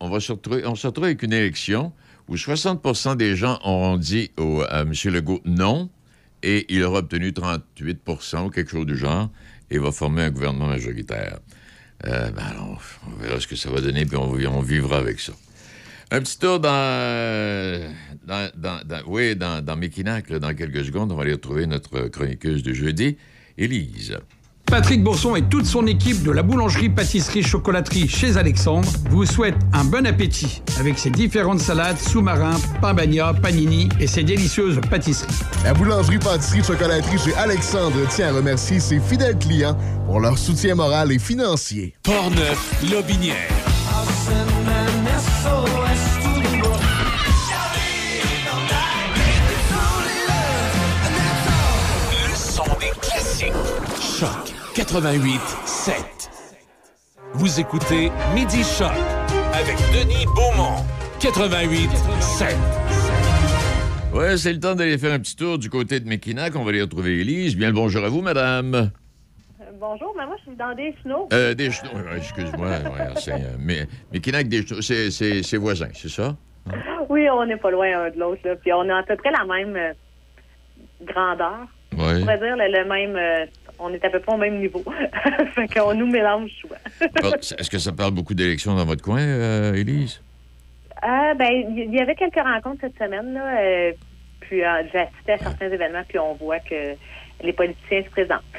[0.00, 1.92] On, va se retrouver, on se retrouve avec une élection
[2.28, 4.92] où 60% des gens auront dit au- à M.
[5.06, 5.88] Legault non
[6.42, 9.30] et il aura obtenu 38% ou quelque chose du genre
[9.70, 11.38] et va former un gouvernement majoritaire.
[12.06, 15.18] Euh, ben alors, on verra ce que ça va donner, puis on, on vivra avec
[15.18, 15.32] ça.
[16.10, 17.80] Un petit tour dans,
[18.26, 21.12] dans, dans- dans- oui, dans, dans Mekinac, là, dans quelques secondes.
[21.12, 23.18] On va aller retrouver notre chroniqueuse de jeudi,
[23.58, 24.16] Élise.
[24.64, 29.56] Patrick Bourson et toute son équipe de la boulangerie, pâtisserie, chocolaterie chez Alexandre vous souhaitent
[29.72, 35.32] un bon appétit avec ses différentes salades, sous-marins, pain bagna, panini et ses délicieuses pâtisseries.
[35.64, 40.74] La boulangerie, pâtisserie, chocolaterie chez Alexandre tient à remercier ses fidèles clients pour leur soutien
[40.74, 41.94] moral et financier.
[42.02, 43.48] Portneuf, Lobinière.
[54.78, 56.30] 88 7.
[57.32, 58.92] Vous écoutez Midi Choc
[59.52, 60.84] avec Denis Beaumont.
[61.18, 62.56] 88 7.
[64.14, 66.54] Ouais, c'est le temps d'aller faire un petit tour du côté de Mekinac.
[66.54, 67.56] On va aller retrouver Élise.
[67.56, 68.72] Bien le bonjour à vous, madame.
[68.76, 71.26] Euh, Bonjour, mais moi, je suis dans des snows.
[71.32, 72.68] Euh, des Chenaux- ouais, Excuse-moi.
[72.70, 76.36] ouais, c'est, euh, mais Mekinac, des Chenaux, c'est, c'est, c'est voisin, c'est ça?
[77.08, 78.42] Oui, on n'est pas loin un de l'autre.
[78.44, 78.54] là.
[78.54, 79.92] Puis on a à peu près la même euh,
[81.04, 81.66] grandeur.
[81.96, 81.98] Oui.
[81.98, 83.48] On pourrait dire le, le même.
[83.78, 84.84] On est à peu près au même niveau.
[85.54, 86.76] fait qu'on nous mélange souvent.
[87.34, 90.20] Est-ce que ça parle beaucoup d'élections dans votre coin, euh, Élise?
[91.04, 93.60] Euh, ben, il y, avait quelques rencontres cette semaine, là.
[93.60, 93.92] euh,
[94.40, 96.96] puis euh, j'ai assisté à certains événements, puis on voit que
[97.42, 98.42] les politiciens se présentent.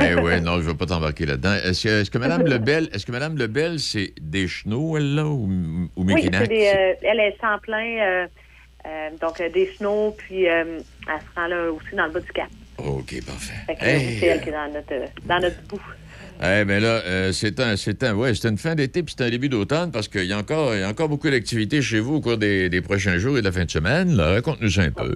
[0.00, 1.54] Eh oui, non, je ne veux pas t'embarquer là-dedans.
[1.54, 5.46] Est-ce que, Mme Lebel, est-ce que Mme Lebel, c'est des chenaux, elle, là, ou,
[5.96, 8.26] ou oui, des, euh, elle est Champlain, euh,
[8.86, 12.48] euh, donc des chenaux, puis elle se rend là aussi dans le bas du cap.
[12.78, 13.54] OK, parfait.
[13.66, 15.80] Fait que Hey, c'est elle qui est dans notre, euh, dans notre bout.
[16.42, 19.24] Eh bien là, euh, c'est un, c'est un, ouais, c'est une fin d'été puis c'est
[19.24, 22.00] un début d'automne parce qu'il y, a encore- il y a encore beaucoup d'activités chez
[22.00, 24.16] vous au cours des, des prochains jours et de la fin de semaine.
[24.16, 24.32] là.
[24.32, 25.14] Raconte-nous un peu.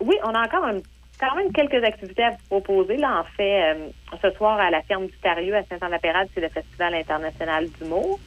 [0.00, 0.80] Oui, on a encore un-
[1.20, 2.96] quand même quelques activités à vous proposer.
[2.96, 3.74] Là, en fait, euh,
[4.20, 8.18] ce soir, à la ferme du Tarieux à Saint-Anne-la-Pérade, c'est le Festival international d'humour.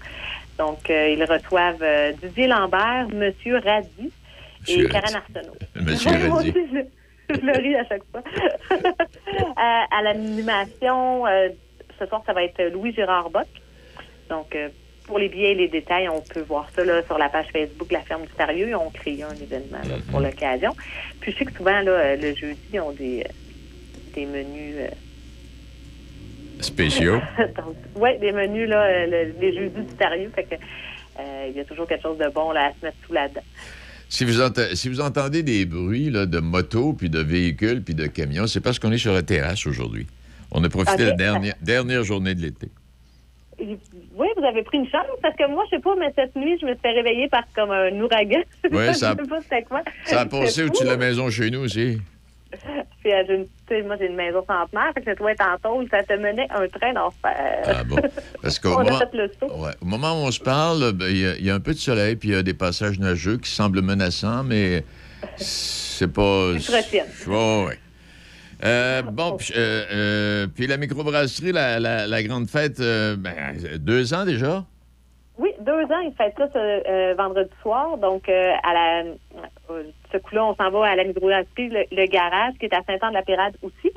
[0.57, 4.09] Donc, euh, ils reçoivent euh, Didier Lambert, Monsieur Radi
[4.69, 5.15] et Karen.
[5.15, 5.57] Arsenault.
[5.75, 6.53] Monsieur Radi.
[7.33, 8.21] je, le ris à chaque fois.
[9.55, 11.49] à à l'animation, euh,
[11.99, 13.47] ce soir, ça va être Louis-Gérard Bock.
[14.29, 14.69] Donc, euh,
[15.07, 17.91] pour les billets et les détails, on peut voir ça là, sur la page Facebook
[17.91, 18.69] La Ferme du Tarieux.
[18.69, 20.75] Ils ont créé un événement là, pour l'occasion.
[21.21, 24.75] Puis je sais que souvent, là, euh, le jeudi, ils ont des, euh, des menus.
[26.61, 27.19] Spéciaux.
[27.95, 30.31] oui, des menus, là, euh, le- les jeudis du Tarieux.
[30.33, 32.97] Fait que euh, il y a toujours quelque chose de bon là, à se mettre
[33.05, 33.41] sous la dent.
[34.15, 34.31] Si vous,
[34.75, 38.61] si vous entendez des bruits là, de motos, puis de véhicules, puis de camions, c'est
[38.61, 40.07] parce qu'on est sur la terrasse aujourd'hui.
[40.51, 42.69] On a profité de la dernière, dernière journée de l'été.
[43.59, 46.57] Oui, vous avez pris une chance parce que moi, je sais pas, mais cette nuit,
[46.61, 48.39] je me suis fait réveiller par comme un ouragan.
[48.71, 49.81] Ouais, ça a- je sais pas c'était quoi.
[50.05, 51.97] Ça a passé au-dessus de la maison chez nous aussi.
[53.01, 55.31] Puis, euh, j'ai une- tu sais, moi, j'ai une maison centenaire, fait que le toit
[55.31, 57.63] est en tôle, ça te menait un train d'enfer.
[57.65, 58.01] Ah bon?
[58.41, 58.99] Parce qu'au moment,
[59.63, 61.59] ouais, au moment où on se parle, ben, il y, a- il y a un
[61.59, 64.83] peu de soleil, puis il y a des passages nuageux qui semblent menaçants, mais
[65.35, 66.53] c'est pas...
[67.27, 67.79] Ouais, ouais.
[68.63, 73.33] Euh, bon, puis, euh, euh, puis la microbrasserie, la, la, la grande fête, euh, ben,
[73.77, 74.63] deux ans déjà?
[75.37, 77.97] Oui, deux ans, ils fêtent ça ce vendredi soir.
[77.97, 79.03] Donc, à la,
[80.11, 83.55] ce coup-là, on s'en va à la microbrasserie, le, le garage, qui est à Saint-Anne-de-la-Pérade
[83.61, 83.91] aussi.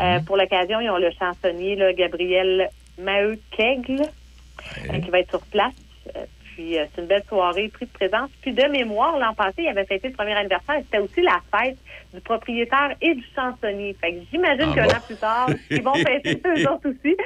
[0.00, 2.68] Euh, pour l'occasion, ils ont le chansonnier, là, Gabriel
[3.00, 5.72] Maheu-Kegle, euh, qui va être sur place.
[6.16, 8.30] Euh, puis, euh, c'est une belle soirée, prix de présence.
[8.42, 10.76] Puis, de mémoire, l'an passé, il avait fêté le premier anniversaire.
[10.76, 11.76] et C'était aussi la fête
[12.12, 13.96] du propriétaire et du chansonnier.
[14.00, 14.92] Fait que j'imagine Ah qu'un bon?
[14.92, 17.16] an plus tard, ils vont fêter eux autres aussi.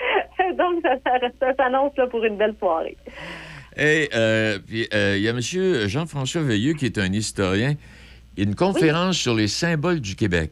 [0.56, 2.96] Donc, ça, ça, ça s'annonce là, pour une belle soirée.
[3.78, 5.88] Et euh, puis euh, il y a M.
[5.88, 7.74] Jean-François Veilleux, qui est un historien,
[8.36, 10.50] une conférence sur les symboles du Québec.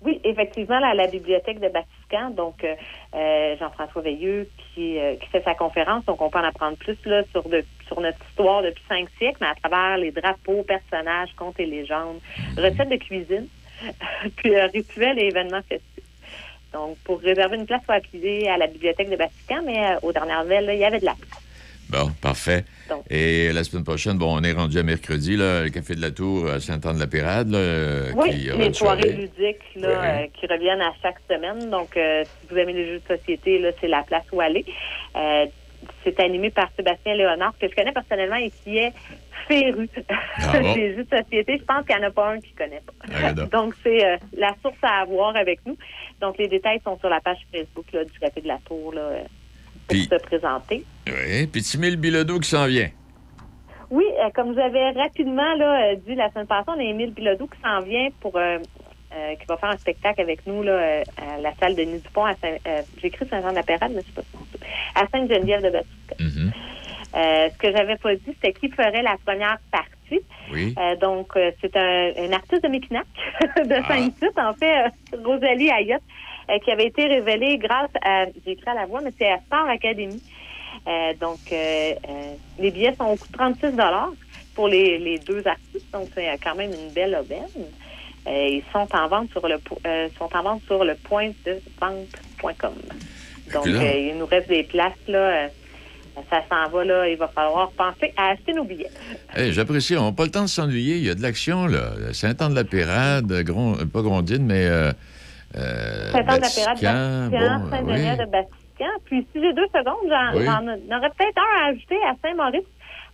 [0.00, 2.74] Oui, effectivement, là, à la bibliothèque de Vatican, donc euh,
[3.14, 7.24] euh, Jean-François Veilleux qui, euh, fait sa conférence, donc on peut en apprendre plus là,
[7.32, 12.20] sur, notre histoire depuis cinq siècles, mais à travers les drapeaux, personnages, contes et légendes,
[12.56, 13.48] recettes de cuisine,
[14.36, 16.04] puis euh, rituels et événements festifs.
[16.72, 19.98] Donc, pour réserver une place, il faut appeler à la bibliothèque de Vatican, mais euh,
[20.02, 21.47] aux dernières il y avait de la place.
[21.90, 22.64] Bon, parfait.
[22.90, 23.02] Donc.
[23.10, 26.10] Et la semaine prochaine, bon, on est rendu à mercredi, là, le Café de la
[26.10, 29.12] Tour à Saint-Anne-de-la-Pérade, là, euh, Oui, qui les soirées soirée.
[29.12, 31.70] ludiques là, euh, qui reviennent à chaque semaine.
[31.70, 34.64] Donc, euh, si vous aimez les jeux de société, là, c'est la place où aller.
[35.16, 35.46] Euh,
[36.04, 38.92] c'est animé par Sébastien Léonard, que je connais personnellement et qui est
[39.46, 39.88] féru
[40.38, 40.74] Ah bon?
[40.74, 41.56] des jeux de société.
[41.58, 42.92] Je pense qu'il n'y en a pas un qui ne connaît pas.
[43.24, 43.50] Ah, donc.
[43.52, 45.76] Donc, c'est euh, la source à avoir avec nous.
[46.20, 49.10] Donc, les détails sont sur la page Facebook là, du Café de la Tour là,
[49.88, 50.84] pour se présenter.
[51.06, 52.88] Oui, puis Timil Bilodeau qui s'en vient.
[53.90, 57.12] Oui, euh, comme vous avez rapidement là, euh, dit la semaine passée, on a Émile
[57.14, 58.58] Bilodeau qui s'en vient pour euh,
[59.14, 62.34] euh, qui va faire un spectacle avec nous là, à la salle de Nid-du-Pont à
[62.34, 62.56] Saint
[63.00, 65.02] j'ai écrit Saint-Jean-de-la-Pérade, mais c'est pas ça.
[65.02, 66.14] À Sainte-Geneviève-de-Baptiste.
[66.20, 66.52] Mhm.
[67.16, 70.20] Euh, ce que j'avais pas dit, c'était qui ferait la première partie.
[70.52, 70.74] Oui.
[70.78, 73.06] Euh, donc, euh, c'est un, un artiste de Mépinac,
[73.56, 73.88] de Ah.
[73.88, 76.02] Saint-Tite, en fait, euh, Rosalie Ayotte,
[76.50, 79.38] euh, qui avait été révélée grâce à, j'ai écrit à la voix, mais c'est à
[79.46, 80.22] Star Academy.
[80.86, 81.92] Euh, donc, euh,
[82.58, 83.66] les billets sont au coût de 36
[84.54, 87.46] pour les, les deux artistes, donc c'est quand même une belle aubaine.
[88.26, 91.56] Ils sont en vente sur le po- euh, sont en vente sur le point de
[91.80, 92.72] vente.com.
[93.54, 95.48] Donc, il nous reste des places là.
[96.28, 97.08] ça s'en va là.
[97.08, 98.90] Il va falloir penser à acheter nos billets.
[99.34, 99.96] Hey, J'apprécie.
[99.96, 100.96] On n'a pas le temps de s'ennuyer.
[100.96, 101.92] Il y a de l'action, là.
[102.12, 103.76] Saint-Anne-de-la-Pérade, Gron...
[103.90, 104.66] pas Grondine, mais.
[104.66, 104.92] Euh,
[105.56, 108.16] euh, Batican, Bastien, bon, Saint-Denis oui.
[108.18, 108.90] de Bastien.
[109.06, 110.46] Puis, si j'ai deux secondes, j'en Oui.
[110.94, 112.66] aurais peut-être un à ajouter à Saint-Maurice.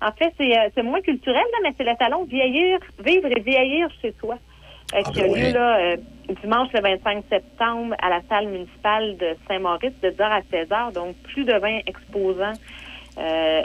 [0.03, 3.41] En fait, c'est euh, c'est moins culturel, là, mais c'est le salon Vieillir, Vivre et
[3.41, 4.35] vieillir chez soi.
[4.95, 5.41] euh, Ah, qui ben a oui.
[5.41, 5.97] lieu là, euh,
[6.43, 10.93] dimanche le 25 septembre à la salle municipale de Saint-Maurice de 10h à 16h.
[10.93, 12.53] Donc, plus de 20 exposants
[13.17, 13.63] euh,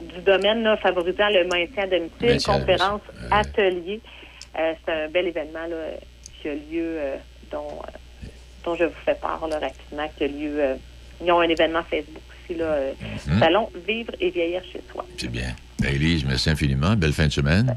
[0.00, 3.00] du domaine là, favorisant le maintien à domicile, conférences,
[3.32, 4.00] ateliers.
[4.54, 5.76] C'est un bel événement là,
[6.48, 7.16] qui a lieu, euh,
[7.52, 8.26] dont, euh,
[8.64, 10.54] dont je vous fais part là, rapidement, qui a lieu.
[10.60, 10.74] euh,
[11.24, 12.76] ils ont un événement Facebook aussi, là,
[13.26, 13.38] Mhm.
[13.40, 15.04] Salon Vivre et vieillir chez soi.
[15.16, 15.48] C'est bien.
[15.80, 16.94] Ben, Élise, merci infiniment.
[16.96, 17.76] Belle fin de semaine.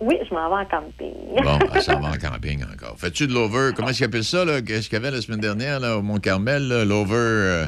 [0.00, 1.12] Oui, je m'en vais en camping.
[1.44, 2.96] Bon, elle s'en va en camping encore.
[2.98, 3.70] Fais-tu de l'over?
[3.76, 4.60] Comment est-ce qu'ils appellent ça, là?
[4.62, 7.14] Qu'est-ce qu'il y avait la semaine dernière, là, au Mont-Carmel, l'over?
[7.16, 7.66] euh,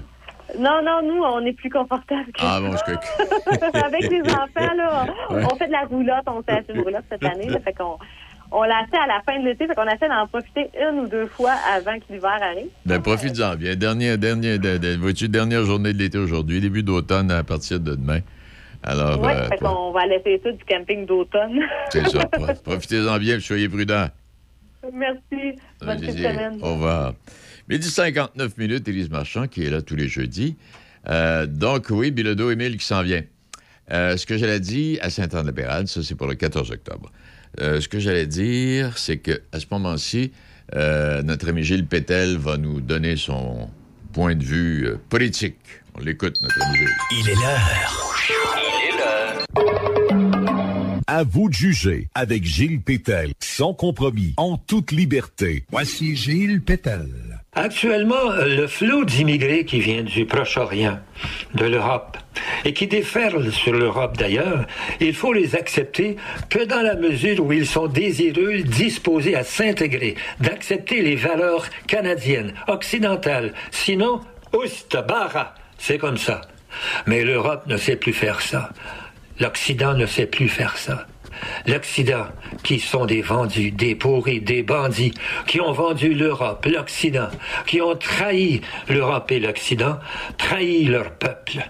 [0.58, 3.78] Non, non, nous, on est plus confortable que Ah, bon, c'est que.
[3.86, 5.42] Avec les enfants, là, on, Ouais.
[5.44, 7.98] on fait de la roulotte, on s'est acheté une roulotte cette année, là, fait qu'on
[8.52, 11.08] on l'a acheté à la fin de l'été, fait qu'on essaie d'en profiter une ou
[11.08, 12.68] deux fois avant que l'hiver arrive.
[12.86, 13.74] Ben, profite-en bien.
[13.76, 18.20] Dernière, dernière, dernière journée de l'été aujourd'hui, début d'automne à partir de demain.
[18.82, 21.58] Alors, Oui, euh, fait qu'on va laisser ça du camping d'automne.
[21.90, 22.24] c'est ça.
[22.32, 24.08] Pro- Profitez-en bien, soyez prudents.
[24.92, 25.58] Merci.
[25.80, 26.58] Bonne fait semaine.
[26.62, 27.14] Au revoir.
[27.68, 30.56] Midi 59 minutes, Élise Marchand, qui est là tous les jeudis.
[31.08, 33.22] Euh, donc, oui, Bilodeau Émile qui s'en vient.
[33.90, 37.10] Euh, ce que j'allais dire à Saint-Anne-de-Pérade, ça, c'est pour le 14 octobre.
[37.60, 40.32] Euh, ce que j'allais dire, c'est qu'à ce moment-ci,
[40.74, 43.68] euh, notre ami Gilles Pétel va nous donner son
[44.12, 45.56] point de vue euh, politique.
[45.96, 46.88] On l'écoute, notre ami Gilles.
[47.12, 48.14] Il est l'heure.
[48.56, 49.44] Il est l'heure.
[51.06, 55.64] À vous de juger avec Gilles Pétel, sans compromis, en toute liberté.
[55.70, 57.08] Voici Gilles Pétel.
[57.56, 60.98] Actuellement, le flot d'immigrés qui vient du Proche-Orient,
[61.54, 62.18] de l'Europe,
[62.64, 64.66] et qui déferlent sur l'Europe d'ailleurs,
[65.00, 66.16] il faut les accepter
[66.50, 72.54] que dans la mesure où ils sont désireux, disposés à s'intégrer, d'accepter les valeurs canadiennes,
[72.66, 73.52] occidentales.
[73.70, 74.20] Sinon,
[74.52, 76.40] oustabara, c'est comme ça.
[77.06, 78.70] Mais l'Europe ne sait plus faire ça.
[79.38, 81.06] L'Occident ne sait plus faire ça.
[81.66, 82.26] L'Occident,
[82.62, 85.14] qui sont des vendus, des pourris, des bandits,
[85.46, 87.28] qui ont vendu l'Europe, l'Occident,
[87.66, 89.98] qui ont trahi l'Europe et l'Occident,
[90.36, 91.64] trahi leur peuple.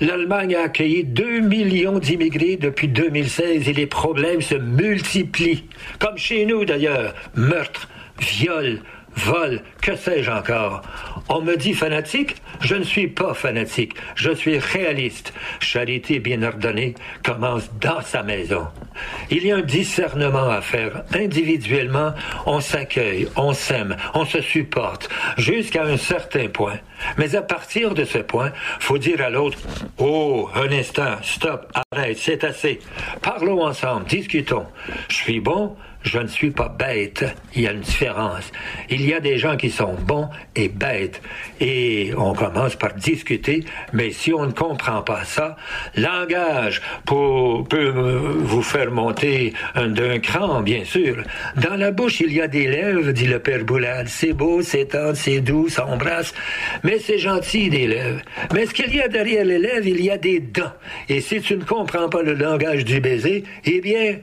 [0.00, 5.64] L'Allemagne a accueilli 2 millions d'immigrés depuis 2016 et les problèmes se multiplient.
[5.98, 7.88] Comme chez nous d'ailleurs, meurtres,
[8.20, 8.80] viols,
[9.16, 10.82] vol, que sais-je encore?
[11.28, 15.32] On me dit fanatique, je ne suis pas fanatique, je suis réaliste.
[15.60, 18.66] Charité bien ordonnée commence dans sa maison.
[19.30, 21.02] Il y a un discernement à faire.
[21.14, 22.12] Individuellement,
[22.46, 26.78] on s'accueille, on s'aime, on se supporte, jusqu'à un certain point.
[27.16, 29.58] Mais à partir de ce point, faut dire à l'autre,
[29.98, 32.80] oh, un instant, stop, arrête, c'est assez.
[33.22, 34.66] Parlons ensemble, discutons.
[35.08, 35.76] Je suis bon,
[36.08, 37.24] je ne suis pas bête.
[37.54, 38.50] Il y a une différence.
[38.90, 41.20] Il y a des gens qui sont bons et bêtes.
[41.60, 45.56] Et on commence par discuter, mais si on ne comprend pas ça,
[45.96, 47.88] langage pour, peut
[48.38, 51.16] vous faire monter un- d'un cran, bien sûr.
[51.56, 54.08] Dans la bouche, il y a des lèvres, dit le père Boulade.
[54.08, 56.32] C'est beau, c'est tendre, c'est doux, ça embrasse.
[56.84, 58.20] Mais c'est gentil, des lèvres.
[58.54, 60.72] Mais ce qu'il y a derrière les lèvres, il y a des dents.
[61.08, 64.16] Et si tu ne comprends pas le langage du baiser, eh bien,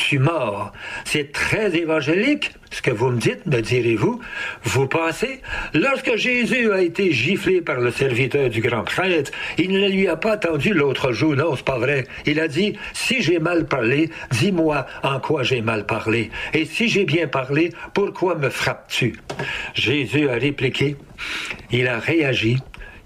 [0.00, 0.72] tu mords.
[1.04, 4.20] C'est très évangélique, ce que vous me dites, me direz-vous.
[4.62, 5.40] Vous pensez,
[5.74, 10.16] lorsque Jésus a été giflé par le serviteur du grand prêtre, il ne lui a
[10.16, 12.06] pas tendu l'autre jour, non, c'est pas vrai.
[12.26, 16.30] Il a dit, si j'ai mal parlé, dis-moi en quoi j'ai mal parlé.
[16.54, 19.16] Et si j'ai bien parlé, pourquoi me frappes-tu?
[19.74, 20.96] Jésus a répliqué,
[21.70, 22.56] il a réagi,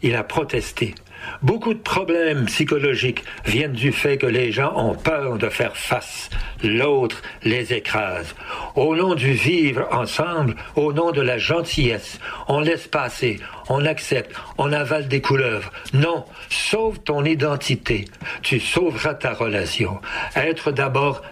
[0.02, 0.94] il a protesté.
[1.42, 6.30] Beaucoup de problèmes psychologiques viennent du fait que les gens ont peur de faire face.
[6.62, 8.34] L'autre les écrase.
[8.74, 12.18] Au nom du vivre ensemble, au nom de la gentillesse,
[12.48, 15.70] on laisse passer, on accepte, on avale des couleuvres.
[15.92, 18.06] Non, sauve ton identité.
[18.42, 20.00] Tu sauveras ta relation.
[20.36, 21.22] Être d'abord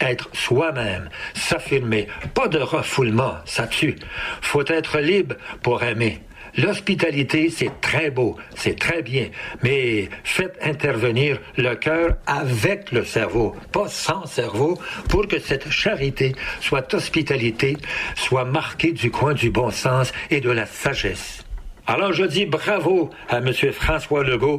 [0.00, 3.96] être soi-même, s'affirmer, pas de refoulement, ça tue.
[4.40, 6.20] Faut être libre pour aimer.
[6.58, 9.28] L'hospitalité, c'est très beau, c'est très bien,
[9.62, 14.76] mais faites intervenir le cœur avec le cerveau, pas sans cerveau,
[15.08, 17.76] pour que cette charité, soit hospitalité,
[18.16, 21.44] soit marquée du coin du bon sens et de la sagesse.
[21.86, 23.52] Alors je dis bravo à M.
[23.72, 24.58] François Legault,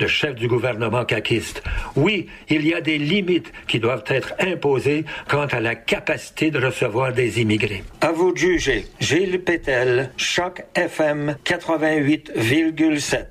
[0.00, 1.62] le chef du gouvernement caquiste.
[1.96, 6.58] Oui, il y a des limites qui doivent être imposées quant à la capacité de
[6.58, 7.82] recevoir des immigrés.
[8.00, 8.86] À vous de juger.
[9.00, 13.26] Gilles Pétel, Choc FM 88,7.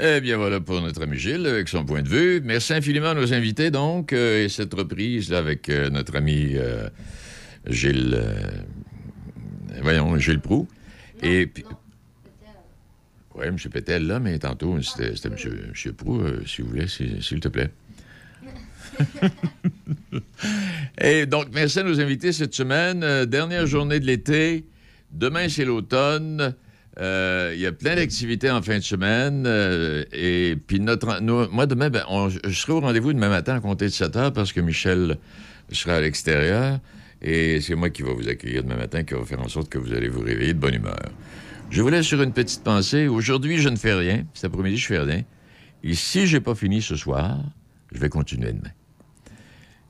[0.00, 2.40] Eh bien, voilà pour notre ami Gilles, avec son point de vue.
[2.44, 6.52] Merci infiniment à nos invités, donc, euh, et cette reprise là, avec euh, notre ami
[6.54, 6.88] euh,
[7.66, 8.14] Gilles...
[8.14, 8.60] euh,
[9.82, 10.68] voyons, Gilles Proux.
[11.22, 11.64] Et puis...
[13.38, 13.56] Oui, M.
[13.72, 15.34] Pétel, là, mais tantôt, c'était M.
[15.70, 17.70] Monsieur Proux, euh, si vous voulez, s'il te plaît.
[21.00, 23.02] Et donc, merci à nos invités cette semaine.
[23.04, 24.64] Euh, dernière journée de l'été.
[25.12, 26.54] Demain, c'est l'automne.
[27.00, 29.44] Euh, Il y a plein d'activités en fin de semaine.
[29.46, 33.54] euh, et puis, notre, nous- moi, demain, ben, on- je serai au rendez-vous demain matin
[33.56, 35.16] à compter de 7 heures parce que Michel
[35.70, 36.80] sera à l'extérieur.
[37.22, 39.78] Et c'est moi qui vais vous accueillir demain matin, qui va faire en sorte que
[39.78, 40.98] vous allez vous réveiller de bonne humeur.
[41.70, 43.08] Je vous laisse sur une petite pensée.
[43.08, 44.24] Aujourd'hui, je ne fais rien.
[44.32, 45.22] Cet après-midi, je fais rien.
[45.82, 47.38] Et si j'ai pas fini ce soir,
[47.92, 48.72] je vais continuer demain.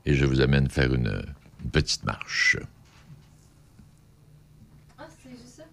[0.05, 1.23] Et je vous amène faire une,
[1.63, 2.57] une petite marche.
[4.97, 5.63] Ah, c'est juste ça?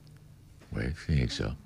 [0.72, 1.56] Oui, c'est rien que ça.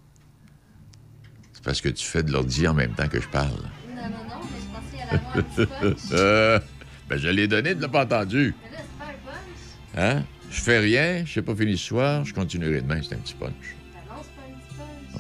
[1.53, 3.51] C'est parce que tu fais de l'ordi en même temps que je parle.
[3.51, 6.13] Non, non, non, mais je pensais à punch.
[6.13, 6.59] Euh,
[7.11, 8.55] ben, je l'ai donné, tu l'as pas entendu.
[8.65, 10.19] Mais là, c'est pas un punch.
[10.19, 10.25] Hein?
[10.51, 13.35] Je fais rien, je n'ai pas fini ce soir, je continuerai demain, c'est un petit
[13.35, 13.77] punch.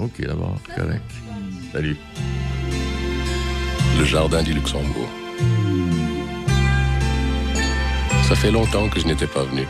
[0.02, 1.10] OK, d'abord, correct.
[1.72, 1.96] Salut.
[3.98, 5.08] Le jardin du Luxembourg.
[8.26, 9.66] Ça fait longtemps que je n'étais pas venu.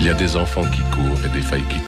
[0.00, 1.76] Il y a des enfants qui courent et des feuilles qui